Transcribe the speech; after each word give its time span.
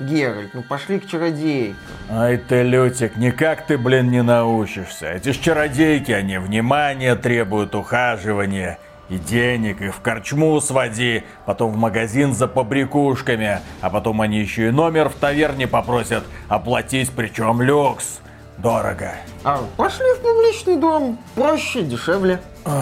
Геральт, 0.00 0.54
ну 0.54 0.62
пошли 0.62 1.00
к 1.00 1.06
чародейкам. 1.06 1.76
Ай 2.10 2.36
ты, 2.36 2.62
Лютик, 2.62 3.16
никак 3.16 3.66
ты, 3.66 3.76
блин, 3.76 4.10
не 4.10 4.22
научишься. 4.22 5.08
Эти 5.08 5.32
ж 5.32 5.38
чародейки, 5.38 6.12
они 6.12 6.38
внимания 6.38 7.16
требуют, 7.16 7.74
ухаживания 7.74 8.78
и 9.08 9.18
денег, 9.18 9.80
и 9.80 9.88
в 9.88 10.00
корчму 10.00 10.60
своди, 10.60 11.24
потом 11.46 11.72
в 11.72 11.76
магазин 11.76 12.34
за 12.34 12.46
побрякушками, 12.46 13.60
а 13.80 13.90
потом 13.90 14.20
они 14.20 14.38
еще 14.38 14.68
и 14.68 14.70
номер 14.70 15.08
в 15.08 15.14
таверне 15.14 15.66
попросят 15.66 16.24
оплатить, 16.48 17.10
причем 17.10 17.62
люкс. 17.62 18.20
Дорого. 18.58 19.14
А 19.44 19.62
пошли 19.76 20.04
в 20.16 20.20
публичный 20.20 20.76
дом, 20.76 21.18
проще, 21.36 21.82
дешевле. 21.82 22.40
Ой, 22.64 22.74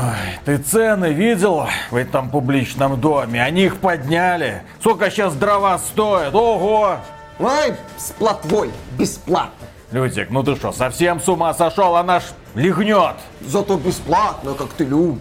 ты 0.46 0.56
цены 0.56 1.12
видел 1.12 1.66
в 1.90 1.96
этом 1.96 2.30
публичном 2.30 2.98
доме? 2.98 3.42
Они 3.42 3.64
их 3.64 3.76
подняли. 3.78 4.62
Сколько 4.80 5.10
сейчас 5.10 5.34
дрова 5.34 5.78
стоят? 5.78 6.34
Ого! 6.34 6.96
Ай, 7.38 7.74
с 7.98 8.12
плотвой, 8.12 8.70
бесплатно. 8.98 9.66
Лютик, 9.92 10.30
ну 10.30 10.42
ты 10.42 10.56
что, 10.56 10.72
совсем 10.72 11.20
с 11.20 11.28
ума 11.28 11.52
сошел? 11.52 11.94
Она 11.96 12.20
ж 12.20 12.22
легнет. 12.54 13.16
Зато 13.42 13.76
бесплатно, 13.76 14.54
как 14.54 14.70
ты 14.70 14.84
любишь. 14.84 15.20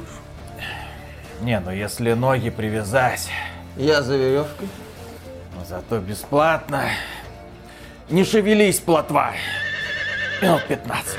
Не, 1.42 1.60
ну 1.60 1.72
если 1.72 2.14
ноги 2.14 2.50
привязать, 2.50 3.28
Я 3.76 4.02
за 4.02 4.16
веревкой. 4.16 4.70
но 5.58 5.66
зато 5.66 6.00
бесплатно. 6.00 6.84
Не 8.10 8.24
шевелись, 8.24 8.80
плотва. 8.80 9.32
Минут 10.42 10.62
15. 10.68 11.18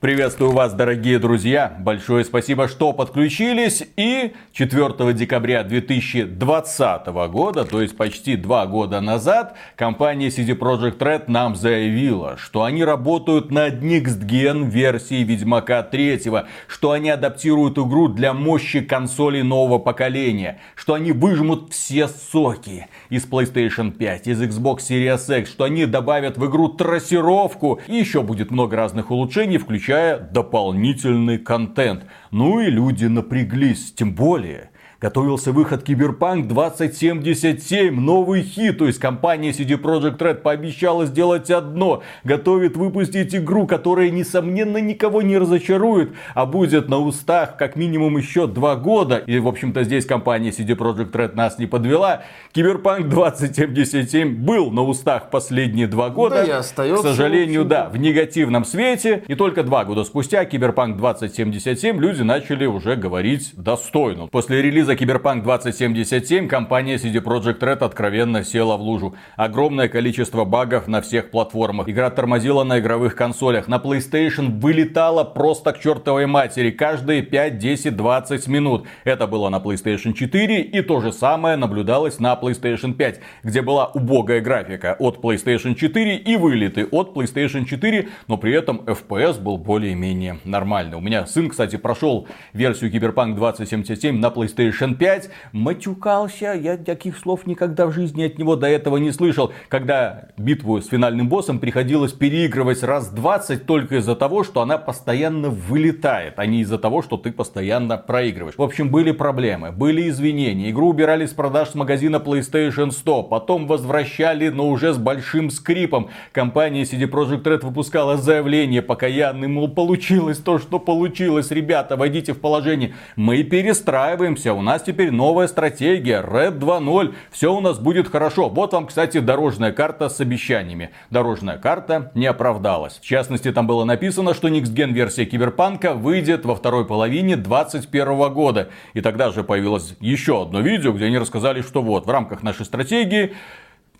Приветствую 0.00 0.52
вас, 0.52 0.74
дорогие 0.74 1.18
друзья. 1.18 1.76
Большое 1.80 2.24
спасибо, 2.24 2.68
что 2.68 2.92
подключились. 2.92 3.82
И 3.96 4.32
4 4.52 5.12
декабря 5.12 5.64
2020 5.64 7.06
года, 7.32 7.64
то 7.64 7.82
есть 7.82 7.96
почти 7.96 8.36
два 8.36 8.66
года 8.66 9.00
назад, 9.00 9.56
компания 9.74 10.28
CD 10.28 10.56
Projekt 10.56 10.98
Red 10.98 11.24
нам 11.26 11.56
заявила, 11.56 12.36
что 12.36 12.62
они 12.62 12.84
работают 12.84 13.50
над 13.50 13.82
Next 13.82 14.24
Gen 14.24 14.70
версии 14.70 15.24
Ведьмака 15.24 15.82
3, 15.82 16.22
что 16.68 16.92
они 16.92 17.10
адаптируют 17.10 17.76
игру 17.76 18.06
для 18.06 18.32
мощи 18.32 18.80
консолей 18.82 19.42
нового 19.42 19.80
поколения, 19.80 20.60
что 20.76 20.94
они 20.94 21.10
выжмут 21.10 21.72
все 21.72 22.06
соки 22.06 22.86
из 23.10 23.26
PlayStation 23.26 23.90
5, 23.90 24.28
из 24.28 24.40
Xbox 24.40 24.78
Series 24.88 25.40
X, 25.40 25.50
что 25.50 25.64
они 25.64 25.86
добавят 25.86 26.38
в 26.38 26.48
игру 26.48 26.68
трассировку 26.68 27.80
и 27.88 27.96
еще 27.96 28.22
будет 28.22 28.52
много 28.52 28.76
разных 28.76 29.10
улучшений, 29.10 29.58
включая 29.58 29.87
дополнительный 29.88 31.38
контент. 31.38 32.04
Ну 32.30 32.60
и 32.60 32.66
люди 32.66 33.06
напряглись, 33.06 33.92
тем 33.94 34.14
более 34.14 34.70
готовился 35.00 35.52
выход 35.52 35.84
Киберпанк 35.84 36.48
2077, 36.48 37.94
новый 37.94 38.42
хит. 38.42 38.78
То 38.78 38.86
есть 38.86 38.98
компания 38.98 39.50
CD 39.50 39.80
Projekt 39.80 40.18
Red 40.18 40.36
пообещала 40.36 41.06
сделать 41.06 41.50
одно. 41.50 42.02
Готовит 42.24 42.76
выпустить 42.76 43.34
игру, 43.34 43.66
которая, 43.66 44.10
несомненно, 44.10 44.78
никого 44.78 45.22
не 45.22 45.38
разочарует, 45.38 46.12
а 46.34 46.46
будет 46.46 46.88
на 46.88 46.98
устах 46.98 47.56
как 47.56 47.76
минимум 47.76 48.16
еще 48.16 48.46
два 48.46 48.76
года. 48.76 49.18
И, 49.18 49.38
в 49.38 49.46
общем-то, 49.46 49.84
здесь 49.84 50.04
компания 50.04 50.50
CD 50.50 50.76
Projekt 50.76 51.12
Red 51.12 51.34
нас 51.34 51.58
не 51.58 51.66
подвела. 51.66 52.22
Киберпанк 52.52 53.08
2077 53.08 54.34
был 54.34 54.70
на 54.70 54.82
устах 54.82 55.30
последние 55.30 55.86
два 55.86 56.10
года. 56.10 56.44
Да 56.44 56.58
остается, 56.58 57.02
К 57.02 57.06
сожалению, 57.10 57.64
в 57.64 57.68
да, 57.68 57.88
в 57.88 57.96
негативном 57.96 58.64
свете. 58.64 59.22
И 59.28 59.34
только 59.34 59.62
два 59.62 59.84
года 59.84 60.04
спустя 60.04 60.44
Киберпанк 60.44 60.96
2077 60.96 62.00
люди 62.00 62.22
начали 62.22 62.66
уже 62.66 62.96
говорить 62.96 63.52
достойно. 63.54 64.26
После 64.26 64.60
релиза 64.60 64.87
Киберпанк 64.96 65.44
2077 65.44 66.48
компания 66.48 66.96
CD 66.96 67.22
Projekt 67.22 67.60
Red 67.60 67.84
откровенно 67.84 68.44
села 68.44 68.76
в 68.76 68.80
лужу. 68.80 69.14
Огромное 69.36 69.88
количество 69.88 70.44
багов 70.44 70.88
на 70.88 71.02
всех 71.02 71.30
платформах. 71.30 71.88
Игра 71.88 72.10
тормозила 72.10 72.64
на 72.64 72.78
игровых 72.78 73.14
консолях. 73.14 73.68
На 73.68 73.76
PlayStation 73.76 74.58
вылетала 74.58 75.24
просто 75.24 75.72
к 75.72 75.80
чертовой 75.80 76.26
матери 76.26 76.70
каждые 76.70 77.22
5, 77.22 77.58
10, 77.58 77.96
20 77.96 78.46
минут. 78.48 78.86
Это 79.04 79.26
было 79.26 79.48
на 79.48 79.56
PlayStation 79.56 80.12
4 80.12 80.62
и 80.62 80.80
то 80.80 81.00
же 81.00 81.12
самое 81.12 81.56
наблюдалось 81.56 82.18
на 82.18 82.32
PlayStation 82.40 82.94
5, 82.94 83.20
где 83.42 83.62
была 83.62 83.86
убогая 83.86 84.40
графика 84.40 84.96
от 84.98 85.18
PlayStation 85.18 85.74
4 85.74 86.16
и 86.16 86.36
вылеты 86.36 86.86
от 86.90 87.14
PlayStation 87.14 87.64
4, 87.64 88.08
но 88.28 88.36
при 88.36 88.54
этом 88.54 88.82
FPS 88.86 89.40
был 89.40 89.58
более-менее 89.58 90.38
нормальный. 90.44 90.96
У 90.96 91.00
меня 91.00 91.26
сын, 91.26 91.48
кстати, 91.48 91.76
прошел 91.76 92.26
версию 92.52 92.90
Киберпанк 92.90 93.36
2077 93.36 94.18
на 94.18 94.28
PlayStation 94.28 94.77
5, 94.78 95.30
матюкался, 95.52 96.52
я 96.54 96.76
таких 96.76 97.18
слов 97.18 97.46
никогда 97.46 97.86
в 97.86 97.92
жизни 97.92 98.22
от 98.22 98.38
него 98.38 98.56
до 98.56 98.68
этого 98.68 98.96
не 98.96 99.12
слышал, 99.12 99.52
когда 99.68 100.28
битву 100.36 100.80
с 100.80 100.88
финальным 100.88 101.28
боссом 101.28 101.58
приходилось 101.58 102.12
переигрывать 102.12 102.82
раз 102.82 103.10
20 103.10 103.66
только 103.66 103.96
из-за 103.96 104.14
того, 104.14 104.44
что 104.44 104.60
она 104.60 104.78
постоянно 104.78 105.50
вылетает, 105.50 106.34
а 106.36 106.46
не 106.46 106.60
из-за 106.60 106.78
того, 106.78 107.02
что 107.02 107.16
ты 107.16 107.32
постоянно 107.32 107.96
проигрываешь. 107.96 108.56
В 108.56 108.62
общем, 108.62 108.90
были 108.90 109.10
проблемы, 109.12 109.72
были 109.72 110.08
извинения, 110.08 110.70
игру 110.70 110.88
убирали 110.88 111.26
с 111.26 111.32
продаж 111.32 111.70
с 111.70 111.74
магазина 111.74 112.16
PlayStation 112.16 112.90
100, 112.90 113.24
потом 113.24 113.66
возвращали, 113.66 114.48
но 114.48 114.68
уже 114.68 114.92
с 114.92 114.98
большим 114.98 115.50
скрипом. 115.50 116.10
Компания 116.32 116.82
CD 116.82 117.10
Projekt 117.10 117.42
Red 117.42 117.64
выпускала 117.64 118.16
заявление 118.16 118.82
покаянным, 118.82 119.54
мол, 119.54 119.68
получилось 119.68 120.38
то, 120.38 120.58
что 120.58 120.78
получилось, 120.78 121.50
ребята, 121.50 121.96
войдите 121.96 122.32
в 122.32 122.40
положение. 122.40 122.94
Мы 123.16 123.42
перестраиваемся, 123.42 124.52
у 124.52 124.62
нас 124.68 124.82
теперь 124.82 125.10
новая 125.10 125.48
стратегия, 125.48 126.22
Red 126.22 126.58
2.0, 126.58 127.14
все 127.30 127.54
у 127.54 127.60
нас 127.60 127.78
будет 127.78 128.08
хорошо. 128.08 128.50
Вот 128.50 128.74
вам, 128.74 128.86
кстати, 128.86 129.18
дорожная 129.18 129.72
карта 129.72 130.10
с 130.10 130.20
обещаниями. 130.20 130.90
Дорожная 131.08 131.56
карта 131.56 132.12
не 132.14 132.26
оправдалась. 132.26 132.98
В 132.98 133.04
частности, 133.04 133.50
там 133.50 133.66
было 133.66 133.84
написано, 133.84 134.34
что 134.34 134.48
Next 134.48 134.74
Gen 134.74 134.92
версия 134.92 135.24
Киберпанка 135.24 135.94
выйдет 135.94 136.44
во 136.44 136.54
второй 136.54 136.84
половине 136.86 137.36
2021 137.36 138.32
года. 138.34 138.68
И 138.92 139.00
тогда 139.00 139.30
же 139.30 139.42
появилось 139.42 139.96
еще 140.00 140.42
одно 140.42 140.60
видео, 140.60 140.92
где 140.92 141.06
они 141.06 141.16
рассказали, 141.16 141.62
что 141.62 141.80
вот, 141.82 142.06
в 142.06 142.10
рамках 142.10 142.42
нашей 142.42 142.66
стратегии 142.66 143.32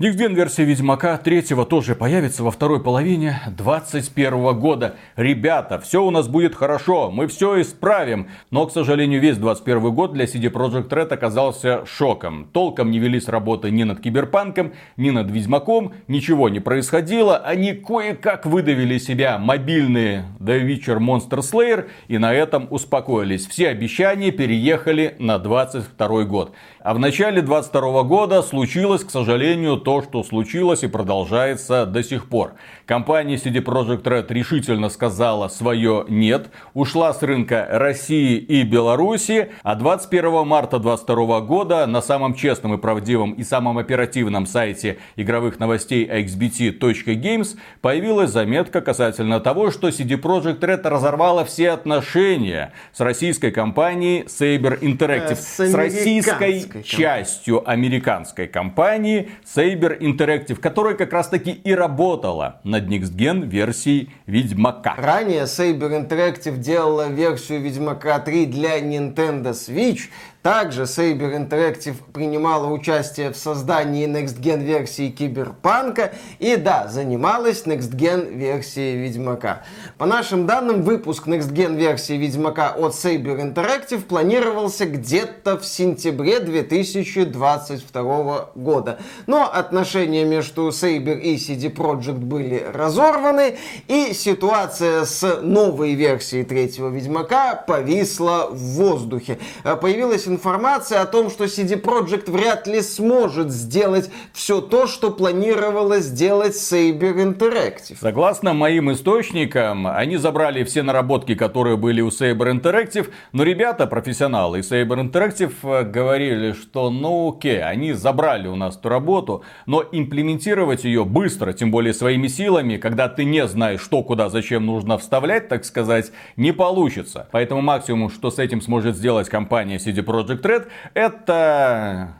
Next 0.00 0.16
Gen 0.16 0.32
версия 0.32 0.62
Ведьмака 0.62 1.18
3 1.18 1.42
тоже 1.68 1.96
появится 1.96 2.44
во 2.44 2.52
второй 2.52 2.80
половине 2.80 3.40
2021 3.48 4.56
года. 4.56 4.94
Ребята, 5.16 5.80
все 5.80 6.04
у 6.04 6.12
нас 6.12 6.28
будет 6.28 6.54
хорошо, 6.54 7.10
мы 7.10 7.26
все 7.26 7.60
исправим. 7.60 8.28
Но, 8.52 8.66
к 8.66 8.72
сожалению, 8.72 9.20
весь 9.20 9.38
2021 9.38 9.92
год 9.92 10.12
для 10.12 10.26
CD 10.26 10.52
Projekt 10.52 10.88
Red 10.90 11.12
оказался 11.12 11.84
шоком. 11.84 12.48
Толком 12.52 12.92
не 12.92 13.00
велись 13.00 13.26
работы 13.26 13.72
ни 13.72 13.82
над 13.82 13.98
Киберпанком, 13.98 14.72
ни 14.96 15.10
над 15.10 15.32
Ведьмаком, 15.32 15.92
ничего 16.06 16.48
не 16.48 16.60
происходило. 16.60 17.36
Они 17.38 17.72
кое-как 17.72 18.46
выдавили 18.46 18.98
себя 18.98 19.36
мобильные 19.36 20.26
The 20.38 20.64
Witcher 20.64 21.00
Monster 21.00 21.40
Slayer 21.40 21.88
и 22.06 22.18
на 22.18 22.32
этом 22.32 22.68
успокоились. 22.70 23.48
Все 23.48 23.70
обещания 23.70 24.30
переехали 24.30 25.16
на 25.18 25.40
22 25.40 26.22
год. 26.22 26.52
А 26.78 26.94
в 26.94 27.00
начале 27.00 27.42
22 27.42 28.04
года 28.04 28.42
случилось, 28.42 29.02
к 29.02 29.10
сожалению, 29.10 29.87
то, 29.88 30.02
что 30.02 30.22
случилось 30.22 30.82
и 30.82 30.86
продолжается 30.86 31.86
до 31.86 32.02
сих 32.02 32.28
пор. 32.28 32.52
Компания 32.84 33.36
CD 33.36 33.62
Projekt 33.64 34.02
Red 34.02 34.26
решительно 34.28 34.90
сказала 34.90 35.48
свое 35.48 36.04
«нет», 36.08 36.50
ушла 36.74 37.14
с 37.14 37.22
рынка 37.22 37.66
России 37.70 38.36
и 38.36 38.64
Беларуси, 38.64 39.50
а 39.62 39.76
21 39.76 40.46
марта 40.46 40.78
22 40.78 41.40
года 41.40 41.86
на 41.86 42.02
самом 42.02 42.34
честном 42.34 42.74
и 42.74 42.76
правдивом 42.76 43.32
и 43.32 43.44
самом 43.44 43.78
оперативном 43.78 44.44
сайте 44.44 44.98
игровых 45.16 45.58
новостей 45.58 46.06
xbt.games 46.06 47.56
появилась 47.80 48.30
заметка 48.30 48.82
касательно 48.82 49.40
того, 49.40 49.70
что 49.70 49.88
CD 49.88 50.20
Projekt 50.20 50.60
Red 50.60 50.86
разорвала 50.86 51.46
все 51.46 51.70
отношения 51.70 52.72
с 52.92 53.00
российской 53.00 53.52
компанией 53.52 54.24
Saber 54.24 54.78
Interactive, 54.80 55.32
Э, 55.32 55.34
с 55.34 55.58
с 55.58 55.74
российской 55.74 56.82
частью 56.82 57.68
американской 57.68 58.46
компании 58.46 59.30
Saber 59.44 59.77
Interactive, 59.78 60.56
которая 60.56 60.94
как 60.94 61.12
раз 61.12 61.28
таки 61.28 61.50
и 61.52 61.72
работала 61.72 62.60
над 62.64 62.88
Next 62.88 63.14
Gen 63.16 63.46
версией 63.46 64.10
Ведьмака. 64.26 64.94
Ранее 64.96 65.44
Saber 65.44 65.90
Interactive 65.90 66.56
делала 66.56 67.08
версию 67.08 67.60
Ведьмака 67.62 68.18
3 68.18 68.46
для 68.46 68.80
Nintendo 68.80 69.52
Switch. 69.52 70.08
Также 70.42 70.82
Saber 70.82 71.36
Interactive 71.36 71.96
принимала 72.12 72.66
участие 72.66 73.30
в 73.30 73.36
создании 73.36 74.08
Next 74.08 74.40
Gen 74.40 74.64
версии 74.64 75.10
Киберпанка. 75.10 76.12
И 76.40 76.56
да, 76.56 76.88
занималась 76.88 77.62
Next 77.64 77.94
Gen 77.94 78.34
версией 78.34 78.96
Ведьмака. 78.96 79.62
По 79.96 80.06
нашим 80.06 80.46
данным, 80.46 80.82
выпуск 80.82 81.28
Next 81.28 81.52
Gen 81.52 81.76
версии 81.76 82.14
Ведьмака 82.14 82.70
от 82.70 82.94
Saber 82.94 83.40
Interactive 83.40 84.02
планировался 84.02 84.86
где-то 84.86 85.58
в 85.58 85.64
сентябре 85.64 86.40
2022 86.40 88.50
года. 88.54 88.98
Но 89.26 89.44
от 89.44 89.68
отношения 89.68 90.24
между 90.24 90.68
Saber 90.68 91.20
и 91.20 91.36
CD 91.36 91.70
Projekt 91.70 92.20
были 92.20 92.66
разорваны, 92.72 93.58
и 93.86 94.14
ситуация 94.14 95.04
с 95.04 95.40
новой 95.42 95.94
версией 95.94 96.44
третьего 96.44 96.88
Ведьмака 96.88 97.54
повисла 97.54 98.48
в 98.50 98.56
воздухе. 98.56 99.38
Появилась 99.82 100.26
информация 100.28 101.00
о 101.00 101.06
том, 101.06 101.30
что 101.30 101.44
CD 101.44 101.80
Projekt 101.80 102.30
вряд 102.30 102.66
ли 102.66 102.82
сможет 102.82 103.50
сделать 103.50 104.10
все 104.32 104.60
то, 104.60 104.86
что 104.86 105.10
планировалось 105.10 106.04
сделать 106.04 106.54
Saber 106.54 107.16
Interactive. 107.16 107.96
Согласно 108.00 108.54
моим 108.54 108.92
источникам, 108.92 109.86
они 109.86 110.16
забрали 110.16 110.64
все 110.64 110.82
наработки, 110.82 111.34
которые 111.34 111.76
были 111.76 112.00
у 112.00 112.08
Saber 112.08 112.52
Interactive, 112.52 113.08
но 113.32 113.42
ребята, 113.42 113.86
профессионалы 113.86 114.60
из 114.60 114.70
Saber 114.70 115.10
Interactive, 115.10 115.54
э, 115.62 115.84
говорили, 115.84 116.52
что 116.52 116.90
ну 116.90 117.34
окей, 117.34 117.62
они 117.62 117.92
забрали 117.92 118.48
у 118.48 118.56
нас 118.56 118.76
эту 118.76 118.88
работу, 118.88 119.42
но 119.66 119.84
имплементировать 119.90 120.84
ее 120.84 121.04
быстро, 121.04 121.52
тем 121.52 121.70
более 121.70 121.94
своими 121.94 122.28
силами, 122.28 122.76
когда 122.76 123.08
ты 123.08 123.24
не 123.24 123.46
знаешь, 123.46 123.80
что 123.80 124.02
куда 124.02 124.28
зачем 124.28 124.66
нужно 124.66 124.98
вставлять, 124.98 125.48
так 125.48 125.64
сказать, 125.64 126.12
не 126.36 126.52
получится. 126.52 127.28
Поэтому 127.32 127.62
максимум, 127.62 128.10
что 128.10 128.30
с 128.30 128.38
этим 128.38 128.60
сможет 128.60 128.96
сделать 128.96 129.28
компания 129.28 129.76
CD 129.76 130.04
Projekt 130.04 130.17
Red, 130.26 130.68
это 130.94 132.14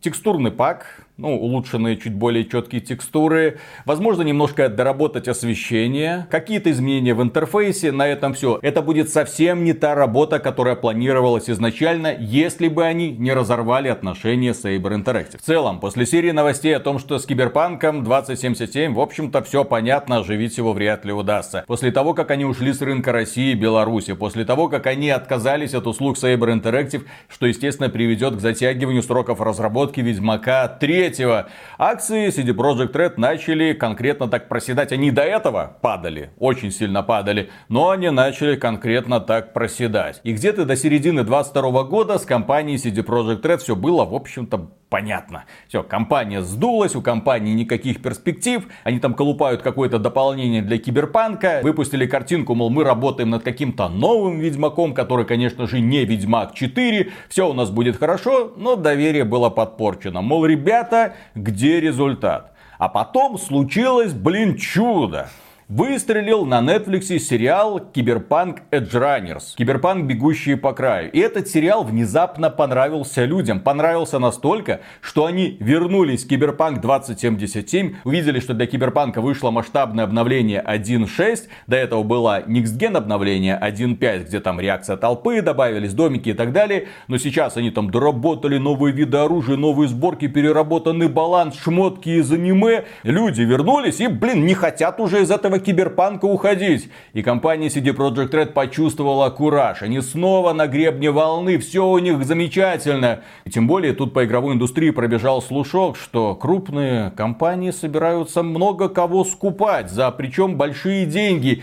текстурный 0.00 0.50
пак, 0.50 1.01
ну, 1.22 1.36
улучшенные, 1.36 1.96
чуть 1.96 2.14
более 2.14 2.44
четкие 2.44 2.80
текстуры. 2.80 3.58
Возможно, 3.84 4.22
немножко 4.22 4.68
доработать 4.68 5.28
освещение. 5.28 6.26
Какие-то 6.30 6.70
изменения 6.72 7.14
в 7.14 7.22
интерфейсе. 7.22 7.92
На 7.92 8.08
этом 8.08 8.34
все. 8.34 8.58
Это 8.60 8.82
будет 8.82 9.08
совсем 9.08 9.62
не 9.62 9.72
та 9.72 9.94
работа, 9.94 10.40
которая 10.40 10.74
планировалась 10.74 11.48
изначально, 11.48 12.14
если 12.18 12.66
бы 12.66 12.84
они 12.84 13.12
не 13.12 13.32
разорвали 13.32 13.88
отношения 13.88 14.52
с 14.52 14.64
Saber 14.64 15.00
Interactive. 15.00 15.38
В 15.38 15.42
целом, 15.42 15.78
после 15.78 16.06
серии 16.06 16.32
новостей 16.32 16.74
о 16.74 16.80
том, 16.80 16.98
что 16.98 17.18
с 17.20 17.24
Киберпанком 17.24 18.02
2077, 18.02 18.92
в 18.92 19.00
общем-то, 19.00 19.42
все 19.42 19.64
понятно, 19.64 20.18
оживить 20.18 20.58
его 20.58 20.72
вряд 20.72 21.04
ли 21.04 21.12
удастся. 21.12 21.62
После 21.68 21.92
того, 21.92 22.14
как 22.14 22.32
они 22.32 22.44
ушли 22.44 22.72
с 22.72 22.80
рынка 22.80 23.12
России 23.12 23.52
и 23.52 23.54
Беларуси, 23.54 24.14
после 24.14 24.44
того, 24.44 24.68
как 24.68 24.88
они 24.88 25.10
отказались 25.10 25.74
от 25.74 25.86
услуг 25.86 26.16
Saber 26.16 26.60
Interactive, 26.60 27.04
что, 27.28 27.46
естественно, 27.46 27.88
приведет 27.88 28.34
к 28.34 28.40
затягиванию 28.40 29.04
сроков 29.04 29.40
разработки 29.40 30.00
Ведьмака 30.00 30.66
3 30.66 31.11
третьего. 31.12 31.48
Акции 31.78 32.28
CD 32.28 32.54
Projekt 32.54 32.92
Red 32.92 33.14
начали 33.16 33.74
конкретно 33.74 34.28
так 34.28 34.48
проседать. 34.48 34.92
Они 34.92 35.10
до 35.10 35.22
этого 35.22 35.76
падали, 35.82 36.30
очень 36.38 36.70
сильно 36.70 37.02
падали, 37.02 37.50
но 37.68 37.90
они 37.90 38.10
начали 38.10 38.56
конкретно 38.56 39.20
так 39.20 39.52
проседать. 39.52 40.20
И 40.24 40.32
где-то 40.32 40.64
до 40.64 40.74
середины 40.76 41.22
22 41.22 41.84
года 41.84 42.18
с 42.18 42.24
компанией 42.24 42.76
CD 42.76 43.04
Projekt 43.04 43.42
Red 43.42 43.58
все 43.58 43.76
было, 43.76 44.04
в 44.04 44.14
общем-то, 44.14 44.70
понятно. 44.92 45.44
Все, 45.68 45.82
компания 45.82 46.42
сдулась, 46.42 46.94
у 46.94 47.00
компании 47.00 47.54
никаких 47.54 48.02
перспектив, 48.02 48.68
они 48.84 48.98
там 48.98 49.14
колупают 49.14 49.62
какое-то 49.62 49.98
дополнение 49.98 50.60
для 50.60 50.76
киберпанка, 50.76 51.60
выпустили 51.62 52.04
картинку, 52.04 52.54
мол, 52.54 52.68
мы 52.68 52.84
работаем 52.84 53.30
над 53.30 53.42
каким-то 53.42 53.88
новым 53.88 54.38
Ведьмаком, 54.38 54.92
который, 54.92 55.24
конечно 55.24 55.66
же, 55.66 55.80
не 55.80 56.04
Ведьмак 56.04 56.52
4, 56.52 57.10
все 57.30 57.48
у 57.48 57.54
нас 57.54 57.70
будет 57.70 57.96
хорошо, 57.96 58.52
но 58.58 58.76
доверие 58.76 59.24
было 59.24 59.48
подпорчено. 59.48 60.20
Мол, 60.20 60.44
ребята, 60.44 61.14
где 61.34 61.80
результат? 61.80 62.52
А 62.76 62.90
потом 62.90 63.38
случилось, 63.38 64.12
блин, 64.12 64.58
чудо 64.58 65.30
выстрелил 65.68 66.44
на 66.44 66.60
Netflix 66.60 67.18
сериал 67.18 67.80
Киберпанк 67.80 68.62
Edgerunners. 68.70 69.54
Киберпанк 69.56 70.06
Бегущие 70.06 70.56
по 70.56 70.72
краю. 70.72 71.10
И 71.12 71.18
этот 71.18 71.48
сериал 71.48 71.84
внезапно 71.84 72.50
понравился 72.50 73.24
людям. 73.24 73.60
Понравился 73.60 74.18
настолько, 74.18 74.80
что 75.00 75.26
они 75.26 75.56
вернулись 75.60 76.24
в 76.24 76.28
Киберпанк 76.28 76.80
2077, 76.80 77.96
увидели, 78.04 78.40
что 78.40 78.54
для 78.54 78.66
Киберпанка 78.66 79.20
вышло 79.20 79.50
масштабное 79.50 80.04
обновление 80.04 80.62
1.6. 80.66 81.48
До 81.66 81.76
этого 81.76 82.02
было 82.02 82.42
Gen 82.42 82.96
обновление 82.96 83.58
1.5, 83.62 84.24
где 84.24 84.40
там 84.40 84.60
реакция 84.60 84.96
толпы, 84.96 85.42
добавились 85.42 85.94
домики 85.94 86.30
и 86.30 86.34
так 86.34 86.52
далее. 86.52 86.88
Но 87.08 87.18
сейчас 87.18 87.56
они 87.56 87.70
там 87.70 87.90
доработали 87.90 88.58
новые 88.58 88.92
виды 88.92 89.18
оружия, 89.18 89.56
новые 89.56 89.88
сборки, 89.88 90.26
переработанный 90.26 91.08
баланс, 91.08 91.58
шмотки 91.58 92.08
из 92.08 92.30
аниме. 92.32 92.84
Люди 93.02 93.42
вернулись 93.42 94.00
и, 94.00 94.08
блин, 94.08 94.44
не 94.44 94.54
хотят 94.54 95.00
уже 95.00 95.22
из 95.22 95.30
этого 95.30 95.51
киберпанка 95.58 96.26
уходить. 96.26 96.88
И 97.12 97.22
компания 97.22 97.68
CD 97.68 97.94
Projekt 97.94 98.30
Red 98.30 98.52
почувствовала 98.52 99.30
кураж. 99.30 99.82
Они 99.82 100.00
снова 100.00 100.52
на 100.52 100.66
гребне 100.66 101.10
волны, 101.10 101.58
все 101.58 101.86
у 101.86 101.98
них 101.98 102.24
замечательно. 102.24 103.22
И 103.44 103.50
тем 103.50 103.66
более 103.66 103.92
тут 103.92 104.12
по 104.12 104.24
игровой 104.24 104.54
индустрии 104.54 104.90
пробежал 104.90 105.42
слушок, 105.42 105.96
что 105.96 106.34
крупные 106.34 107.10
компании 107.12 107.70
собираются 107.70 108.42
много 108.42 108.88
кого 108.88 109.24
скупать 109.24 109.90
за 109.90 110.10
причем 110.10 110.56
большие 110.56 111.06
деньги. 111.06 111.62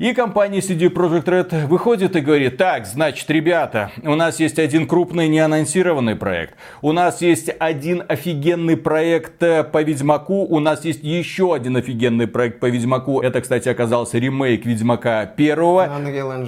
И 0.00 0.14
компания 0.14 0.60
CD 0.60 0.88
Projekt 0.88 1.26
Red 1.26 1.66
выходит 1.66 2.16
и 2.16 2.20
говорит, 2.20 2.56
так, 2.56 2.86
значит, 2.86 3.30
ребята, 3.30 3.90
у 4.02 4.14
нас 4.14 4.40
есть 4.40 4.58
один 4.58 4.86
крупный 4.86 5.28
неанонсированный 5.28 6.16
проект, 6.16 6.54
у 6.80 6.92
нас 6.92 7.20
есть 7.20 7.50
один 7.58 8.02
офигенный 8.08 8.78
проект 8.78 9.42
э, 9.42 9.62
по 9.62 9.82
Ведьмаку, 9.82 10.46
у 10.46 10.58
нас 10.58 10.86
есть 10.86 11.04
еще 11.04 11.54
один 11.54 11.76
офигенный 11.76 12.26
проект 12.26 12.60
по 12.60 12.70
Ведьмаку, 12.70 13.20
это, 13.20 13.42
кстати, 13.42 13.68
оказался 13.68 14.16
ремейк 14.16 14.64
Ведьмака 14.64 15.26
первого. 15.26 15.90